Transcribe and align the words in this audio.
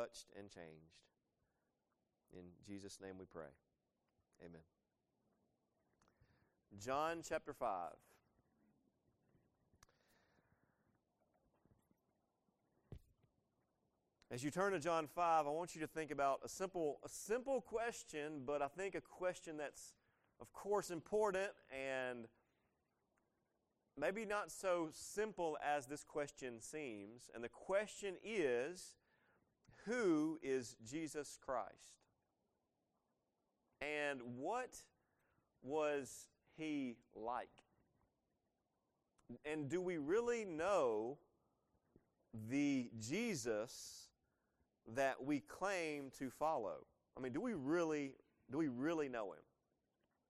touched 0.00 0.26
and 0.38 0.48
changed. 0.48 0.96
In 2.32 2.44
Jesus' 2.66 2.98
name 3.02 3.14
we 3.18 3.26
pray. 3.26 3.50
Amen. 4.40 4.62
John 6.78 7.18
chapter 7.26 7.52
5. 7.52 7.90
As 14.30 14.44
you 14.44 14.50
turn 14.50 14.72
to 14.72 14.78
John 14.78 15.06
5, 15.06 15.46
I 15.46 15.50
want 15.50 15.74
you 15.74 15.80
to 15.80 15.88
think 15.88 16.12
about 16.12 16.40
a 16.44 16.48
simple, 16.48 17.00
a 17.04 17.08
simple 17.08 17.60
question, 17.60 18.42
but 18.46 18.62
I 18.62 18.68
think 18.68 18.94
a 18.94 19.00
question 19.00 19.56
that's, 19.56 19.92
of 20.40 20.52
course, 20.52 20.90
important 20.90 21.50
and 21.70 22.26
maybe 23.98 24.24
not 24.24 24.50
so 24.50 24.88
simple 24.92 25.58
as 25.62 25.86
this 25.86 26.04
question 26.04 26.60
seems. 26.60 27.28
And 27.34 27.44
the 27.44 27.48
question 27.48 28.14
is 28.24 28.94
Who 29.90 30.38
is 30.40 30.76
Jesus 30.88 31.36
Christ? 31.44 31.98
And 33.80 34.20
what 34.38 34.76
was 35.64 36.28
he 36.56 36.94
like? 37.12 37.48
And 39.44 39.68
do 39.68 39.80
we 39.80 39.98
really 39.98 40.44
know 40.44 41.18
the 42.48 42.88
Jesus 43.00 44.06
that 44.94 45.24
we 45.24 45.40
claim 45.40 46.12
to 46.20 46.30
follow? 46.30 46.86
I 47.18 47.20
mean, 47.20 47.32
do 47.32 47.40
we 47.40 47.54
really 47.54 48.12
do 48.48 48.58
we 48.58 48.68
really 48.68 49.08
know 49.08 49.32
him? 49.32 49.42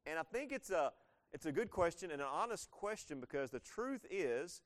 And 0.06 0.18
I 0.18 0.22
think 0.22 0.52
it's 0.52 0.70
a 0.70 0.92
it's 1.34 1.44
a 1.44 1.52
good 1.52 1.70
question 1.70 2.10
and 2.10 2.22
an 2.22 2.28
honest 2.32 2.70
question 2.70 3.20
because 3.20 3.50
the 3.50 3.60
truth 3.60 4.06
is 4.10 4.62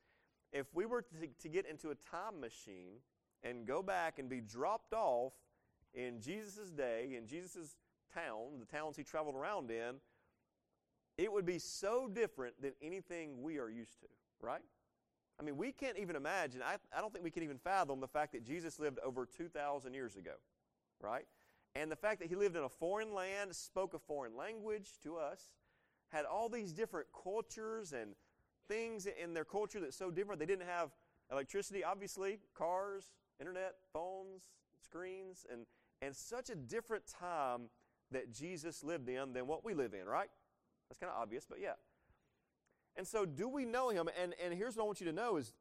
if 0.53 0.67
we 0.73 0.85
were 0.85 1.01
to, 1.01 1.27
to 1.41 1.49
get 1.49 1.65
into 1.69 1.89
a 1.89 1.95
time 2.09 2.39
machine 2.39 2.99
and 3.45 3.65
go 3.65 3.81
back 3.81 4.19
and 4.19 4.27
be 4.27 4.41
dropped 4.41 4.93
off 4.93 5.33
in 5.93 6.19
Jesus' 6.19 6.71
day, 6.71 7.15
in 7.17 7.27
Jesus' 7.27 7.75
town, 8.13 8.59
the 8.59 8.65
towns 8.65 8.97
he 8.97 9.03
traveled 9.03 9.35
around 9.35 9.71
in, 9.71 9.95
it 11.17 11.31
would 11.31 11.45
be 11.45 11.59
so 11.59 12.09
different 12.11 12.61
than 12.61 12.73
anything 12.81 13.41
we 13.41 13.57
are 13.57 13.69
used 13.69 14.01
to, 14.01 14.07
right? 14.41 14.63
I 15.39 15.43
mean, 15.43 15.55
we 15.55 15.71
can't 15.71 15.97
even 15.97 16.15
imagine, 16.15 16.61
I, 16.61 16.75
I 16.95 17.01
don't 17.01 17.13
think 17.13 17.23
we 17.23 17.31
can 17.31 17.43
even 17.43 17.57
fathom 17.57 17.99
the 18.01 18.07
fact 18.07 18.33
that 18.33 18.43
Jesus 18.43 18.79
lived 18.79 18.99
over 18.99 19.25
2,000 19.25 19.93
years 19.93 20.17
ago, 20.17 20.33
right? 20.99 21.25
And 21.75 21.91
the 21.91 21.95
fact 21.95 22.19
that 22.21 22.29
he 22.29 22.35
lived 22.35 22.55
in 22.55 22.63
a 22.63 22.69
foreign 22.69 23.13
land, 23.13 23.55
spoke 23.55 23.93
a 23.93 23.99
foreign 23.99 24.35
language 24.35 24.91
to 25.03 25.17
us, 25.17 25.51
had 26.09 26.25
all 26.25 26.49
these 26.49 26.73
different 26.73 27.07
cultures 27.23 27.93
and 27.93 28.15
things 28.67 29.07
in 29.07 29.33
their 29.33 29.45
culture 29.45 29.79
that's 29.79 29.97
so 29.97 30.09
different. 30.09 30.39
They 30.39 30.45
didn't 30.45 30.67
have 30.67 30.91
electricity, 31.31 31.83
obviously, 31.83 32.39
cars, 32.53 33.11
internet, 33.39 33.75
phones, 33.93 34.43
screens, 34.83 35.45
and, 35.51 35.65
and 36.01 36.15
such 36.15 36.49
a 36.49 36.55
different 36.55 37.03
time 37.07 37.69
that 38.11 38.33
Jesus 38.33 38.83
lived 38.83 39.09
in 39.09 39.33
than 39.33 39.47
what 39.47 39.65
we 39.65 39.73
live 39.73 39.93
in, 39.93 40.05
right? 40.05 40.29
That's 40.89 40.99
kind 40.99 41.11
of 41.11 41.19
obvious, 41.19 41.45
but 41.49 41.59
yeah. 41.59 41.73
And 42.95 43.05
so, 43.05 43.25
do 43.25 43.47
we 43.47 43.65
know 43.65 43.89
him? 43.89 44.09
And, 44.21 44.33
and 44.43 44.53
here's 44.53 44.75
what 44.75 44.83
I 44.83 44.85
want 44.85 45.01
you 45.01 45.07
to 45.07 45.13
know 45.13 45.37
is 45.37 45.53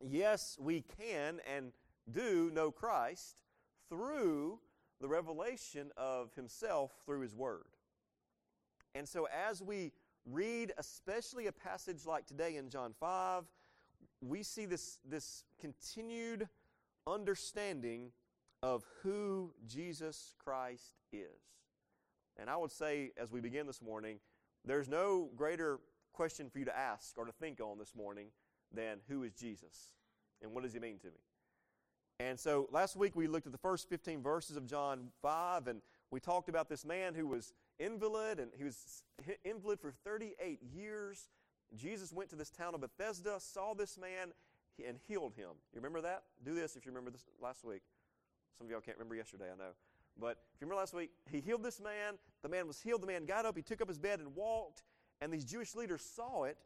yes, 0.00 0.56
we 0.58 0.82
can 0.98 1.40
and 1.54 1.72
do 2.10 2.50
know 2.54 2.70
Christ 2.70 3.36
through 3.88 4.58
the 5.00 5.08
revelation 5.08 5.90
of 5.96 6.32
himself 6.34 6.92
through 7.04 7.20
his 7.20 7.34
word. 7.34 7.64
And 8.94 9.08
so, 9.08 9.26
as 9.26 9.62
we 9.62 9.92
read, 10.24 10.72
especially 10.78 11.46
a 11.46 11.52
passage 11.52 12.06
like 12.06 12.26
today 12.26 12.56
in 12.56 12.70
John 12.70 12.94
5, 12.98 13.44
we 14.22 14.42
see 14.42 14.66
this, 14.66 15.00
this 15.08 15.44
continued 15.60 16.48
understanding 17.06 18.12
of 18.62 18.84
who 19.02 19.52
Jesus 19.66 20.34
Christ 20.42 20.94
is. 21.12 21.40
And 22.36 22.48
I 22.48 22.56
would 22.56 22.70
say, 22.70 23.10
as 23.16 23.30
we 23.30 23.40
begin 23.40 23.66
this 23.66 23.82
morning, 23.82 24.18
there's 24.64 24.88
no 24.88 25.30
greater 25.36 25.80
question 26.12 26.50
for 26.50 26.58
you 26.58 26.64
to 26.66 26.76
ask 26.76 27.16
or 27.16 27.24
to 27.24 27.32
think 27.32 27.60
on 27.60 27.78
this 27.78 27.94
morning 27.94 28.28
than 28.72 28.98
who 29.08 29.22
is 29.22 29.32
Jesus 29.32 29.90
and 30.42 30.52
what 30.52 30.62
does 30.62 30.72
he 30.72 30.78
mean 30.78 30.98
to 30.98 31.08
me? 31.08 31.20
And 32.18 32.38
so 32.38 32.68
last 32.70 32.96
week 32.96 33.16
we 33.16 33.26
looked 33.26 33.46
at 33.46 33.52
the 33.52 33.58
first 33.58 33.88
15 33.88 34.22
verses 34.22 34.56
of 34.56 34.66
John 34.66 35.08
5 35.22 35.68
and 35.68 35.80
we 36.10 36.20
talked 36.20 36.48
about 36.48 36.68
this 36.68 36.84
man 36.84 37.14
who 37.14 37.26
was 37.26 37.54
invalid 37.78 38.38
and 38.38 38.50
he 38.56 38.64
was 38.64 39.02
invalid 39.44 39.80
for 39.80 39.92
38 40.04 40.60
years. 40.62 41.28
Jesus 41.74 42.12
went 42.12 42.28
to 42.30 42.36
this 42.36 42.50
town 42.50 42.74
of 42.74 42.80
Bethesda, 42.80 43.38
saw 43.38 43.74
this 43.74 43.96
man, 43.96 44.32
and 44.86 44.98
healed 45.08 45.34
him. 45.34 45.50
You 45.72 45.80
remember 45.80 46.00
that? 46.02 46.22
Do 46.44 46.54
this 46.54 46.76
if 46.76 46.84
you 46.84 46.90
remember 46.90 47.10
this 47.10 47.24
last 47.40 47.64
week. 47.64 47.82
Some 48.58 48.66
of 48.66 48.70
y'all 48.70 48.80
can't 48.80 48.96
remember 48.98 49.14
yesterday, 49.14 49.46
I 49.52 49.56
know. 49.56 49.72
But 50.18 50.38
if 50.54 50.60
you 50.60 50.66
remember 50.66 50.80
last 50.80 50.94
week, 50.94 51.10
he 51.30 51.40
healed 51.40 51.62
this 51.62 51.80
man. 51.80 52.14
The 52.42 52.48
man 52.48 52.66
was 52.66 52.80
healed. 52.80 53.02
The 53.02 53.06
man 53.06 53.24
got 53.24 53.46
up. 53.46 53.56
He 53.56 53.62
took 53.62 53.80
up 53.80 53.88
his 53.88 53.98
bed 53.98 54.20
and 54.20 54.34
walked. 54.34 54.82
And 55.20 55.32
these 55.32 55.44
Jewish 55.44 55.74
leaders 55.74 56.02
saw 56.02 56.44
it. 56.44 56.58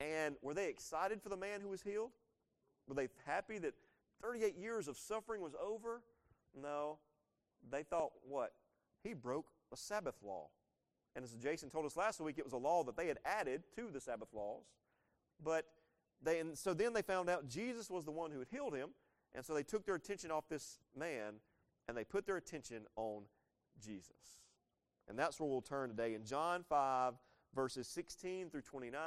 And 0.00 0.36
were 0.42 0.54
they 0.54 0.68
excited 0.68 1.22
for 1.22 1.28
the 1.28 1.36
man 1.36 1.60
who 1.60 1.68
was 1.68 1.82
healed? 1.82 2.12
Were 2.88 2.94
they 2.94 3.08
happy 3.26 3.58
that 3.58 3.74
38 4.22 4.56
years 4.56 4.88
of 4.88 4.96
suffering 4.96 5.42
was 5.42 5.54
over? 5.62 6.02
No. 6.60 6.98
They 7.70 7.82
thought, 7.82 8.12
what? 8.26 8.52
He 9.02 9.14
broke 9.14 9.46
a 9.72 9.76
Sabbath 9.76 10.16
law. 10.24 10.48
And 11.14 11.24
as 11.24 11.32
Jason 11.32 11.70
told 11.70 11.84
us 11.84 11.96
last 11.96 12.20
week, 12.20 12.38
it 12.38 12.44
was 12.44 12.54
a 12.54 12.58
law 12.58 12.82
that 12.84 12.96
they 12.96 13.06
had 13.06 13.18
added 13.24 13.64
to 13.76 13.90
the 13.92 14.00
Sabbath 14.00 14.28
laws. 14.32 14.64
But 15.42 15.66
they, 16.22 16.38
and 16.38 16.56
so 16.56 16.74
then 16.74 16.92
they 16.92 17.02
found 17.02 17.28
out 17.28 17.48
Jesus 17.48 17.90
was 17.90 18.04
the 18.04 18.10
one 18.10 18.30
who 18.30 18.38
had 18.38 18.48
healed 18.48 18.74
him. 18.74 18.90
And 19.34 19.44
so 19.44 19.54
they 19.54 19.62
took 19.62 19.86
their 19.86 19.94
attention 19.94 20.30
off 20.30 20.48
this 20.48 20.78
man 20.96 21.34
and 21.88 21.96
they 21.96 22.04
put 22.04 22.26
their 22.26 22.36
attention 22.36 22.82
on 22.96 23.22
Jesus. 23.82 24.40
And 25.08 25.18
that's 25.18 25.40
where 25.40 25.48
we'll 25.48 25.62
turn 25.62 25.88
today 25.88 26.14
in 26.14 26.24
John 26.24 26.64
5, 26.68 27.14
verses 27.54 27.88
16 27.88 28.50
through 28.50 28.62
29. 28.62 29.00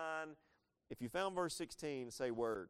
If 0.89 1.01
you 1.01 1.09
found 1.09 1.35
verse 1.35 1.55
16, 1.55 2.11
say 2.11 2.31
word. 2.31 2.69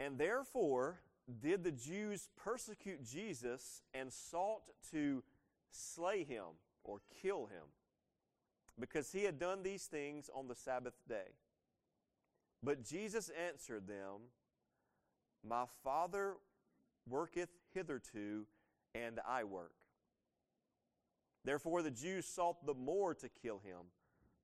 And 0.00 0.18
therefore 0.18 1.00
did 1.40 1.62
the 1.62 1.72
Jews 1.72 2.28
persecute 2.36 3.04
Jesus 3.04 3.82
and 3.92 4.12
sought 4.12 4.62
to 4.92 5.22
slay 5.70 6.24
him 6.24 6.44
or 6.84 7.00
kill 7.22 7.46
him 7.46 7.64
because 8.78 9.12
he 9.12 9.24
had 9.24 9.38
done 9.38 9.62
these 9.62 9.84
things 9.84 10.30
on 10.34 10.48
the 10.48 10.54
Sabbath 10.54 10.94
day. 11.08 11.34
But 12.62 12.84
Jesus 12.84 13.30
answered 13.48 13.86
them, 13.86 14.30
My 15.46 15.64
Father 15.84 16.34
worketh 17.08 17.50
hitherto, 17.72 18.46
and 18.94 19.20
I 19.26 19.44
work. 19.44 19.72
Therefore 21.44 21.82
the 21.82 21.90
Jews 21.90 22.26
sought 22.26 22.66
the 22.66 22.74
more 22.74 23.14
to 23.14 23.28
kill 23.28 23.60
him, 23.64 23.86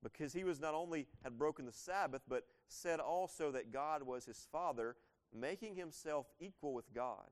because 0.02 0.32
he 0.32 0.44
was 0.44 0.60
not 0.60 0.74
only 0.74 1.06
had 1.22 1.38
broken 1.38 1.66
the 1.66 1.72
Sabbath, 1.72 2.22
but 2.28 2.44
said 2.68 3.00
also 3.00 3.50
that 3.52 3.72
God 3.72 4.02
was 4.02 4.24
his 4.24 4.46
Father, 4.50 4.96
making 5.34 5.74
himself 5.74 6.26
equal 6.40 6.72
with 6.72 6.94
God. 6.94 7.28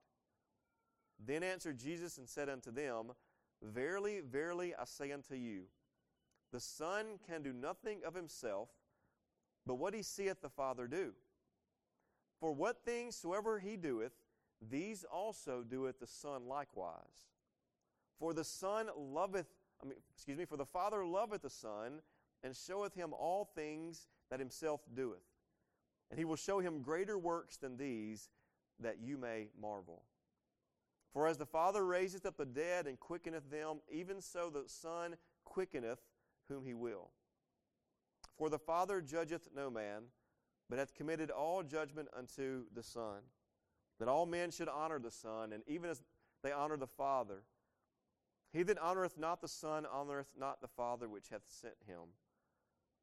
Then 1.25 1.43
answered 1.43 1.79
Jesus 1.79 2.19
and 2.19 2.29
said 2.29 2.49
unto 2.49 2.73
them, 2.73 3.13
Verily, 3.63 4.21
verily, 4.21 4.75
I 4.75 4.85
say 4.85 5.13
unto 5.13 5.37
you, 5.37 5.65
the 6.53 6.61
Son 6.61 7.19
can 7.27 7.43
do 7.43 7.53
nothing 7.53 8.01
of 8.07 8.15
himself, 8.15 8.69
but 9.67 9.77
what 9.77 9.95
he 9.95 10.03
seeth 10.03 10.41
the 10.41 10.49
Father 10.49 10.87
do. 10.87 11.13
For 12.41 12.53
what 12.53 12.85
things 12.85 13.17
soever 13.17 13.59
he 13.59 13.77
doeth, 13.77 14.13
these 14.71 15.05
also 15.05 15.63
doeth 15.63 15.99
the 15.99 16.07
Son 16.07 16.47
likewise. 16.47 17.31
For 18.19 18.35
the 18.35 18.45
Son 18.45 18.89
loveth, 18.97 19.47
I 19.83 19.87
mean, 19.87 19.99
excuse 20.15 20.39
me, 20.39 20.45
for 20.45 20.57
the 20.57 20.67
Father 20.67 21.05
loveth 21.05 21.43
the 21.43 21.51
Son, 21.51 22.01
and 22.45 22.55
showeth 22.55 22.95
him 22.95 23.13
all 23.13 23.51
things 23.55 24.07
that 24.31 24.41
himself 24.41 24.81
doeth. 24.95 25.23
And 26.11 26.19
he 26.19 26.25
will 26.25 26.37
show 26.37 26.59
him 26.61 26.83
greater 26.83 27.19
works 27.19 27.57
than 27.57 27.77
these, 27.77 28.29
that 28.81 28.99
you 29.01 29.17
may 29.17 29.49
marvel. 29.61 30.03
For 31.13 31.27
as 31.27 31.39
the 31.39 31.47
Father 31.47 31.85
raiseth 31.85 32.27
up 32.27 32.37
the 32.37 32.45
dead 32.45 32.87
and 32.87 32.99
quickeneth 32.99 33.51
them, 33.51 33.79
even 33.91 34.21
so 34.21 34.51
the 34.51 34.65
Son 34.67 35.17
quickeneth 35.45 36.01
whom 36.49 36.65
he 36.65 36.75
will. 36.75 37.11
For 38.37 38.49
the 38.49 38.59
Father 38.59 39.01
judgeth 39.01 39.49
no 39.55 39.71
man, 39.71 40.05
but 40.69 40.79
hath 40.79 40.95
committed 40.95 41.31
all 41.31 41.63
judgment 41.63 42.09
unto 42.17 42.65
the 42.75 42.83
Son, 42.83 43.21
that 43.99 44.09
all 44.09 44.27
men 44.27 44.51
should 44.51 44.69
honor 44.69 44.99
the 44.99 45.11
Son, 45.11 45.53
and 45.53 45.63
even 45.67 45.91
as 45.91 46.03
they 46.43 46.53
honor 46.53 46.77
the 46.77 46.87
Father. 46.87 47.45
He 48.53 48.63
that 48.65 48.79
honoreth 48.79 49.19
not 49.19 49.41
the 49.41 49.49
Son 49.49 49.87
honoreth 49.91 50.33
not 50.39 50.61
the 50.61 50.69
Father 50.69 51.09
which 51.09 51.29
hath 51.31 51.45
sent 51.47 51.77
him. 51.87 52.01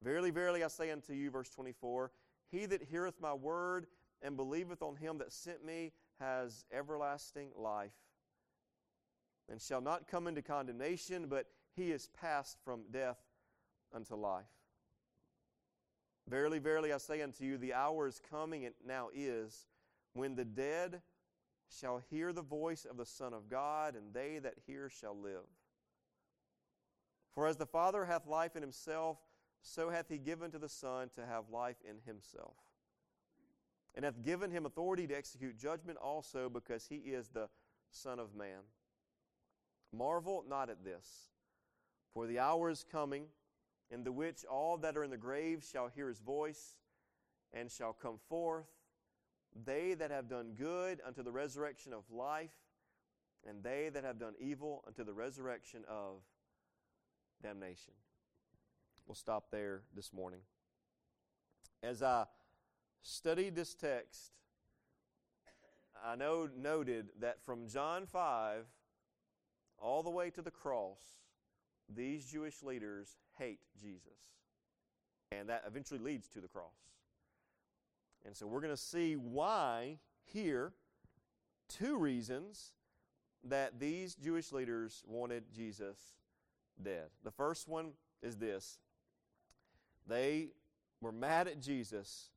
Verily, 0.04 0.32
verily, 0.32 0.64
I 0.64 0.68
say 0.68 0.92
unto 0.92 1.14
you, 1.14 1.30
verse 1.30 1.50
24, 1.50 2.12
He 2.52 2.66
that 2.66 2.84
heareth 2.84 3.20
my 3.20 3.34
word 3.34 3.88
and 4.22 4.36
believeth 4.36 4.82
on 4.82 4.96
him 4.96 5.18
that 5.20 5.32
sent 5.32 5.66
me 5.66 5.94
has 6.20 6.66
everlasting 6.72 7.50
life, 7.56 7.96
and 9.50 9.62
shall 9.62 9.82
not 9.82 10.08
come 10.08 10.28
into 10.28 10.42
condemnation, 10.42 11.28
but 11.28 11.48
he 11.76 11.92
is 11.92 12.10
passed 12.20 12.58
from 12.64 12.82
death 12.92 13.18
unto 13.94 14.16
life. 14.16 14.46
Verily, 16.28 16.60
verily, 16.60 16.94
I 16.94 16.98
say 16.98 17.22
unto 17.22 17.44
you, 17.44 17.58
the 17.58 17.74
hour 17.74 18.08
is 18.08 18.22
coming, 18.30 18.66
and 18.66 18.76
now 18.86 19.10
is, 19.14 19.66
when 20.14 20.36
the 20.36 20.46
dead 20.46 21.02
shall 21.70 22.02
hear 22.10 22.34
the 22.34 22.42
voice 22.42 22.86
of 22.86 22.98
the 22.98 23.06
Son 23.06 23.34
of 23.34 23.50
God, 23.50 23.96
and 23.96 24.14
they 24.14 24.40
that 24.40 24.56
hear 24.68 24.90
shall 24.90 25.18
live. 25.18 25.46
For 27.34 27.48
as 27.48 27.58
the 27.58 27.66
Father 27.66 28.06
hath 28.06 28.28
life 28.28 28.56
in 28.56 28.62
himself, 28.62 29.18
so 29.62 29.90
hath 29.90 30.10
he 30.10 30.18
given 30.18 30.52
to 30.52 30.60
the 30.60 30.70
Son 30.70 31.10
to 31.16 31.26
have 31.26 31.50
life 31.52 31.78
in 31.88 31.98
himself. 32.06 32.56
And 33.96 34.06
hath 34.06 34.24
given 34.24 34.52
him 34.52 34.66
authority 34.66 35.08
to 35.08 35.18
execute 35.18 35.58
judgment 35.58 35.98
also, 35.98 36.50
because 36.50 36.88
he 36.88 36.98
is 36.98 37.30
the 37.30 37.50
Son 37.92 38.20
of 38.20 38.36
Man. 38.36 38.62
Marvel 39.92 40.46
not 40.48 40.70
at 40.70 40.84
this, 40.84 41.30
for 42.14 42.28
the 42.28 42.40
hour 42.40 42.70
is 42.70 42.86
coming, 42.92 43.26
in 43.92 44.04
the 44.04 44.12
which 44.12 44.46
all 44.46 44.78
that 44.78 44.98
are 44.98 45.04
in 45.04 45.12
the 45.12 45.18
grave 45.18 45.66
shall 45.70 45.88
hear 45.88 46.08
his 46.08 46.20
voice, 46.20 46.76
and 47.54 47.72
shall 47.72 47.94
come 47.94 48.20
forth 48.30 48.68
they 49.66 49.94
that 49.96 50.12
have 50.12 50.30
done 50.30 50.54
good 50.58 51.02
unto 51.06 51.24
the 51.24 51.32
resurrection 51.32 51.94
of 51.94 52.04
life, 52.12 52.54
and 53.48 53.64
they 53.64 53.90
that 53.90 54.04
have 54.04 54.20
done 54.20 54.34
evil 54.40 54.84
unto 54.88 55.04
the 55.04 55.14
resurrection 55.14 55.84
of 55.90 56.22
damnation. 57.42 57.94
We'll 59.06 59.16
stop 59.16 59.50
there 59.52 59.82
this 59.96 60.14
morning. 60.14 60.42
As 61.82 62.04
I 62.04 62.26
studied 63.02 63.56
this 63.56 63.74
text, 63.74 64.32
I 66.06 66.16
know, 66.16 66.50
noted 66.56 67.10
that 67.20 67.42
from 67.44 67.68
John 67.68 68.06
5 68.06 68.66
all 69.80 70.04
the 70.04 70.10
way 70.10 70.30
to 70.30 70.42
the 70.42 70.52
cross, 70.52 71.00
these 71.96 72.26
Jewish 72.26 72.62
leaders 72.62 73.18
hate 73.38 73.60
Jesus. 73.80 74.20
And 75.32 75.50
that 75.50 75.64
eventually 75.68 76.00
leads 76.00 76.28
to 76.30 76.42
the 76.42 76.48
cross. 76.48 76.74
And 78.26 78.36
so 78.36 78.48
we're 78.48 78.62
going 78.62 78.74
to 78.74 78.78
see 78.78 79.16
why 79.16 79.98
here, 80.26 80.74
two 81.68 81.98
reasons 81.98 82.74
that 83.44 83.80
these 83.80 84.16
Jewish 84.16 84.52
leaders 84.52 85.04
wanted 85.08 85.44
Jesus 85.56 85.98
dead. 86.82 87.08
The 87.24 87.32
first 87.32 87.68
one 87.68 87.92
is 88.22 88.38
this 88.38 88.80
they 90.08 90.50
were 91.02 91.12
mad 91.12 91.48
at 91.48 91.62
Jesus, 91.62 92.30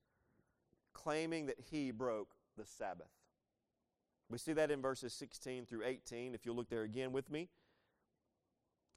claiming 0.92 1.46
that 1.46 1.58
he 1.70 1.90
broke 1.90 2.30
the 2.56 2.64
Sabbath. 2.64 3.08
We 4.30 4.38
see 4.38 4.52
that 4.52 4.70
in 4.70 4.80
verses 4.80 5.12
16 5.12 5.66
through 5.66 5.84
18. 5.84 6.34
If 6.34 6.46
you'll 6.46 6.56
look 6.56 6.70
there 6.70 6.82
again 6.82 7.12
with 7.12 7.30
me. 7.30 7.48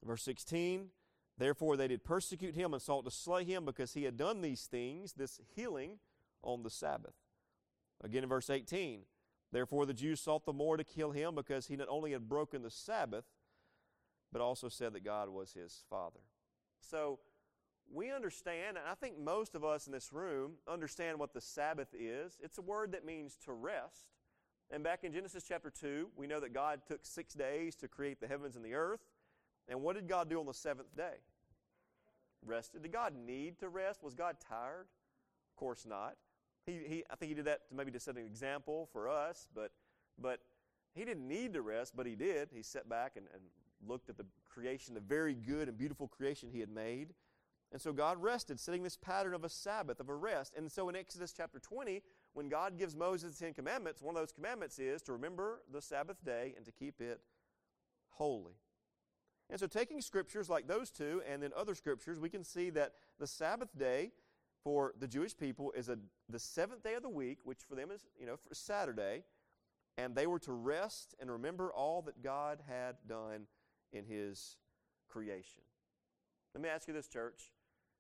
Verse 0.06 0.24
16 0.24 0.90
Therefore 1.38 1.76
they 1.76 1.90
did 1.90 2.04
persecute 2.06 2.56
him 2.56 2.74
and 2.74 2.82
sought 2.82 3.04
to 3.06 3.12
slay 3.12 3.44
him 3.44 3.66
because 3.66 3.94
he 3.94 4.04
had 4.04 4.16
done 4.16 4.42
these 4.42 4.68
things, 4.68 5.14
this 5.14 5.42
healing 5.54 6.00
on 6.42 6.64
the 6.64 6.70
Sabbath. 6.70 7.16
Again 8.04 8.24
in 8.24 8.30
verse 8.30 8.50
18, 8.50 9.02
therefore 9.52 9.86
the 9.86 9.94
Jews 9.94 10.22
sought 10.22 10.46
the 10.46 10.54
more 10.54 10.78
to 10.78 10.84
kill 10.84 11.12
him 11.12 11.36
because 11.36 11.68
he 11.68 11.76
not 11.76 11.90
only 11.90 12.14
had 12.14 12.30
broken 12.30 12.62
the 12.62 12.72
Sabbath, 12.72 13.26
but 14.32 14.42
also 14.42 14.70
said 14.70 14.94
that 14.94 15.04
God 15.04 15.30
was 15.30 15.54
his 15.54 15.84
Father. 15.90 16.22
So 16.80 17.20
we 17.94 18.12
understand, 18.12 18.78
and 18.78 18.88
I 18.90 18.96
think 18.96 19.20
most 19.20 19.56
of 19.56 19.64
us 19.64 19.88
in 19.88 19.94
this 19.94 20.12
room 20.14 20.54
understand 20.68 21.20
what 21.20 21.34
the 21.34 21.42
Sabbath 21.42 21.90
is. 21.94 22.38
It's 22.42 22.58
a 22.58 22.62
word 22.62 22.94
that 22.94 23.06
means 23.06 23.38
to 23.46 23.54
rest. 23.54 24.08
And 24.72 24.84
back 24.84 25.04
in 25.04 25.14
Genesis 25.14 25.44
chapter 25.48 25.70
2, 25.70 26.10
we 26.16 26.28
know 26.28 26.40
that 26.40 26.54
God 26.54 26.82
took 26.88 27.06
six 27.06 27.34
days 27.34 27.76
to 27.76 27.88
create 27.88 28.20
the 28.20 28.28
heavens 28.28 28.56
and 28.56 28.66
the 28.66 28.74
earth. 28.74 29.02
And 29.68 29.82
what 29.82 29.96
did 29.96 30.08
God 30.08 30.30
do 30.30 30.40
on 30.40 30.46
the 30.46 30.54
seventh 30.54 30.96
day? 30.96 31.16
Rested. 32.46 32.84
Did 32.84 32.92
God 32.92 33.14
need 33.16 33.60
to 33.60 33.70
rest? 33.70 34.04
Was 34.04 34.14
God 34.14 34.38
tired? 34.48 34.86
Of 35.52 35.56
course 35.56 35.86
not. 35.86 36.16
He, 36.66 36.80
he, 36.88 37.04
I 37.10 37.16
think 37.16 37.30
he 37.30 37.36
did 37.36 37.46
that 37.46 37.68
to 37.70 37.76
maybe 37.76 37.92
to 37.92 38.00
set 38.00 38.16
an 38.18 38.26
example 38.26 38.90
for 38.92 39.08
us, 39.08 39.48
but, 39.54 39.72
but 40.20 40.40
he 40.94 41.06
didn't 41.06 41.28
need 41.28 41.54
to 41.54 41.62
rest, 41.62 41.96
but 41.96 42.06
he 42.06 42.16
did. 42.16 42.50
He 42.54 42.64
sat 42.64 42.90
back 42.90 43.14
and, 43.16 43.28
and 43.34 43.42
looked 43.88 44.10
at 44.10 44.18
the 44.18 44.26
creation, 44.50 44.94
the 44.94 45.00
very 45.00 45.34
good 45.34 45.68
and 45.68 45.78
beautiful 45.78 46.08
creation 46.08 46.50
he 46.50 46.60
had 46.60 46.70
made. 46.70 47.14
And 47.72 47.82
so 47.82 47.92
God 47.92 48.22
rested, 48.22 48.60
setting 48.60 48.84
this 48.84 48.96
pattern 48.96 49.34
of 49.34 49.44
a 49.44 49.50
Sabbath, 49.50 50.00
of 50.00 50.10
a 50.10 50.16
rest. 50.16 50.54
And 50.56 50.72
so 50.72 50.88
in 50.88 50.96
Exodus 50.96 51.34
chapter 51.36 51.60
20, 51.60 52.02
when 52.34 52.48
God 52.48 52.78
gives 52.78 52.96
Moses 52.96 53.38
the 53.38 53.46
Ten 53.46 53.54
Commandments, 53.54 54.02
one 54.02 54.16
of 54.16 54.22
those 54.22 54.32
commandments 54.32 54.80
is 54.80 55.02
to 55.04 55.14
remember 55.14 55.62
the 55.72 55.82
Sabbath 55.82 56.24
day 56.24 56.54
and 56.56 56.66
to 56.66 56.72
keep 56.72 57.02
it 57.02 57.20
holy. 58.10 58.54
And 59.50 59.60
so, 59.60 59.68
taking 59.68 60.02
scriptures 60.02 60.50
like 60.50 60.68
those 60.68 60.90
two 60.90 61.22
and 61.30 61.42
then 61.42 61.52
other 61.56 61.76
scriptures, 61.76 62.20
we 62.20 62.30
can 62.30 62.44
see 62.44 62.70
that 62.72 62.94
the 63.20 63.28
Sabbath 63.28 63.70
day 63.78 64.12
for 64.64 64.94
the 65.00 65.08
Jewish 65.08 65.38
people 65.38 65.72
is 65.74 65.90
a, 65.90 66.00
the 66.30 66.40
seventh 66.40 66.84
day 66.84 66.96
of 66.96 67.04
the 67.04 67.10
week, 67.10 67.38
which 67.44 67.60
for 67.70 67.76
them 67.76 67.92
is, 67.92 68.06
you 68.20 68.26
know, 68.26 68.36
for 68.36 68.54
Saturday, 68.56 69.24
and 69.98 70.16
they 70.16 70.26
were 70.26 70.40
to 70.40 70.52
rest 70.52 71.14
and 71.20 71.30
remember 71.30 71.72
all 71.72 72.02
that 72.02 72.24
God 72.24 72.60
had 72.68 72.96
done 73.08 73.46
in 73.94 74.06
His 74.06 74.58
creation. 75.08 75.62
Let 76.56 76.64
me 76.64 76.70
ask 76.70 76.88
you 76.88 76.94
this, 76.94 77.08
church, 77.08 77.52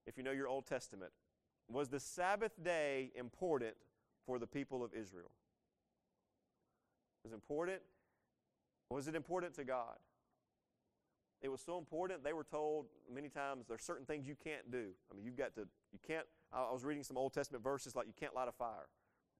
if 0.07 0.17
you 0.17 0.23
know 0.23 0.31
your 0.31 0.47
Old 0.47 0.65
Testament. 0.65 1.11
Was 1.71 1.89
the 1.89 1.99
Sabbath 1.99 2.51
day 2.63 3.11
important 3.15 3.75
for 4.25 4.39
the 4.39 4.47
people 4.47 4.83
of 4.83 4.93
Israel? 4.93 5.31
Was 7.23 7.31
it 7.31 7.35
important? 7.35 7.81
Was 8.89 9.07
it 9.07 9.15
important 9.15 9.55
to 9.55 9.63
God? 9.63 9.97
It 11.41 11.49
was 11.49 11.61
so 11.61 11.77
important, 11.77 12.23
they 12.23 12.33
were 12.33 12.43
told 12.43 12.87
many 13.13 13.29
times 13.29 13.65
there's 13.67 13.83
certain 13.83 14.05
things 14.05 14.27
you 14.27 14.35
can't 14.41 14.71
do. 14.71 14.89
I 15.11 15.15
mean, 15.15 15.25
you've 15.25 15.37
got 15.37 15.53
to, 15.55 15.67
you 15.91 15.99
can't, 16.07 16.25
I 16.51 16.71
was 16.71 16.83
reading 16.83 17.03
some 17.03 17.17
Old 17.17 17.33
Testament 17.33 17.63
verses 17.63 17.95
like 17.95 18.07
you 18.07 18.13
can't 18.19 18.33
light 18.33 18.47
a 18.47 18.51
fire. 18.51 18.87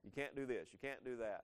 You 0.04 0.12
can't 0.12 0.36
do 0.36 0.46
this. 0.46 0.70
You 0.72 0.80
can't 0.82 1.04
do 1.04 1.18
that. 1.18 1.42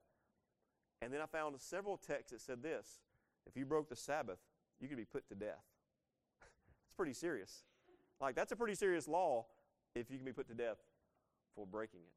And 1.01 1.11
then 1.11 1.21
I 1.21 1.25
found 1.25 1.59
several 1.59 1.97
texts 1.97 2.31
that 2.31 2.41
said 2.41 2.61
this 2.61 2.99
if 3.47 3.57
you 3.57 3.65
broke 3.65 3.89
the 3.89 3.95
Sabbath, 3.95 4.37
you 4.79 4.87
could 4.87 4.97
be 4.97 5.05
put 5.05 5.27
to 5.29 5.35
death. 5.35 5.63
it's 6.41 6.95
pretty 6.95 7.13
serious. 7.13 7.63
Like, 8.19 8.35
that's 8.35 8.51
a 8.51 8.55
pretty 8.55 8.75
serious 8.75 9.07
law 9.07 9.45
if 9.95 10.11
you 10.11 10.17
can 10.17 10.25
be 10.25 10.33
put 10.33 10.47
to 10.49 10.53
death 10.53 10.77
for 11.55 11.65
breaking 11.65 12.01
it. 12.01 12.13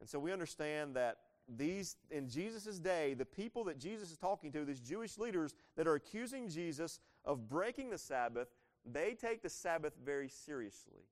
And 0.00 0.08
so 0.08 0.18
we 0.18 0.32
understand 0.32 0.96
that 0.96 1.18
these, 1.48 1.96
in 2.10 2.28
Jesus' 2.28 2.78
day, 2.78 3.14
the 3.14 3.24
people 3.24 3.64
that 3.64 3.78
Jesus 3.78 4.10
is 4.10 4.16
talking 4.16 4.50
to, 4.52 4.64
these 4.64 4.80
Jewish 4.80 5.18
leaders 5.18 5.54
that 5.76 5.86
are 5.86 5.94
accusing 5.94 6.48
Jesus 6.48 7.00
of 7.24 7.48
breaking 7.48 7.90
the 7.90 7.98
Sabbath, 7.98 8.48
they 8.84 9.14
take 9.14 9.42
the 9.42 9.48
Sabbath 9.48 9.94
very 10.04 10.28
seriously. 10.28 11.08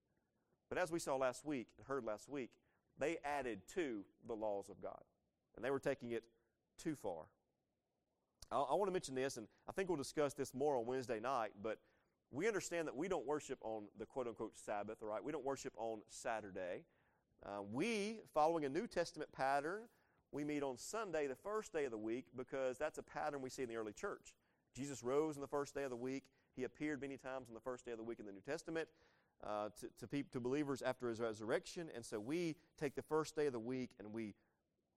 But 0.68 0.78
as 0.78 0.90
we 0.90 0.98
saw 0.98 1.16
last 1.16 1.44
week 1.44 1.68
and 1.78 1.86
heard 1.86 2.04
last 2.04 2.28
week, 2.28 2.50
they 2.98 3.18
added 3.24 3.60
to 3.74 4.04
the 4.26 4.34
laws 4.34 4.68
of 4.68 4.80
God. 4.80 5.02
And 5.56 5.64
they 5.64 5.70
were 5.70 5.78
taking 5.78 6.12
it 6.12 6.24
too 6.78 6.94
far. 6.94 7.24
I, 8.50 8.56
I 8.56 8.74
want 8.74 8.88
to 8.88 8.92
mention 8.92 9.14
this, 9.14 9.36
and 9.36 9.46
I 9.68 9.72
think 9.72 9.88
we'll 9.88 9.98
discuss 9.98 10.34
this 10.34 10.54
more 10.54 10.76
on 10.76 10.86
Wednesday 10.86 11.20
night, 11.20 11.50
but 11.62 11.78
we 12.30 12.46
understand 12.46 12.88
that 12.88 12.96
we 12.96 13.08
don't 13.08 13.26
worship 13.26 13.58
on 13.62 13.84
the 13.98 14.06
quote 14.06 14.26
unquote 14.26 14.56
Sabbath, 14.56 14.98
all 15.02 15.08
right? 15.08 15.22
We 15.22 15.32
don't 15.32 15.44
worship 15.44 15.74
on 15.76 16.00
Saturday. 16.08 16.84
Uh, 17.44 17.62
we, 17.70 18.20
following 18.32 18.64
a 18.64 18.68
New 18.68 18.86
Testament 18.86 19.30
pattern, 19.32 19.82
we 20.30 20.44
meet 20.44 20.62
on 20.62 20.78
Sunday, 20.78 21.26
the 21.26 21.34
first 21.34 21.72
day 21.72 21.84
of 21.84 21.90
the 21.90 21.98
week, 21.98 22.26
because 22.36 22.78
that's 22.78 22.96
a 22.96 23.02
pattern 23.02 23.42
we 23.42 23.50
see 23.50 23.62
in 23.62 23.68
the 23.68 23.76
early 23.76 23.92
church. 23.92 24.32
Jesus 24.74 25.02
rose 25.02 25.36
on 25.36 25.40
the 25.40 25.48
first 25.48 25.74
day 25.74 25.84
of 25.84 25.90
the 25.90 25.96
week. 25.96 26.24
He 26.56 26.64
appeared 26.64 27.00
many 27.00 27.16
times 27.16 27.48
on 27.48 27.54
the 27.54 27.60
first 27.60 27.84
day 27.84 27.92
of 27.92 27.98
the 27.98 28.04
week 28.04 28.20
in 28.20 28.26
the 28.26 28.32
New 28.32 28.40
Testament 28.40 28.88
uh, 29.44 29.68
to, 29.80 29.88
to, 29.98 30.06
pe- 30.06 30.22
to 30.32 30.40
believers 30.40 30.82
after 30.82 31.08
his 31.08 31.20
resurrection. 31.20 31.88
And 31.94 32.04
so 32.04 32.18
we 32.20 32.56
take 32.78 32.94
the 32.94 33.02
first 33.02 33.36
day 33.36 33.46
of 33.46 33.52
the 33.52 33.60
week 33.60 33.90
and 33.98 34.12
we, 34.12 34.34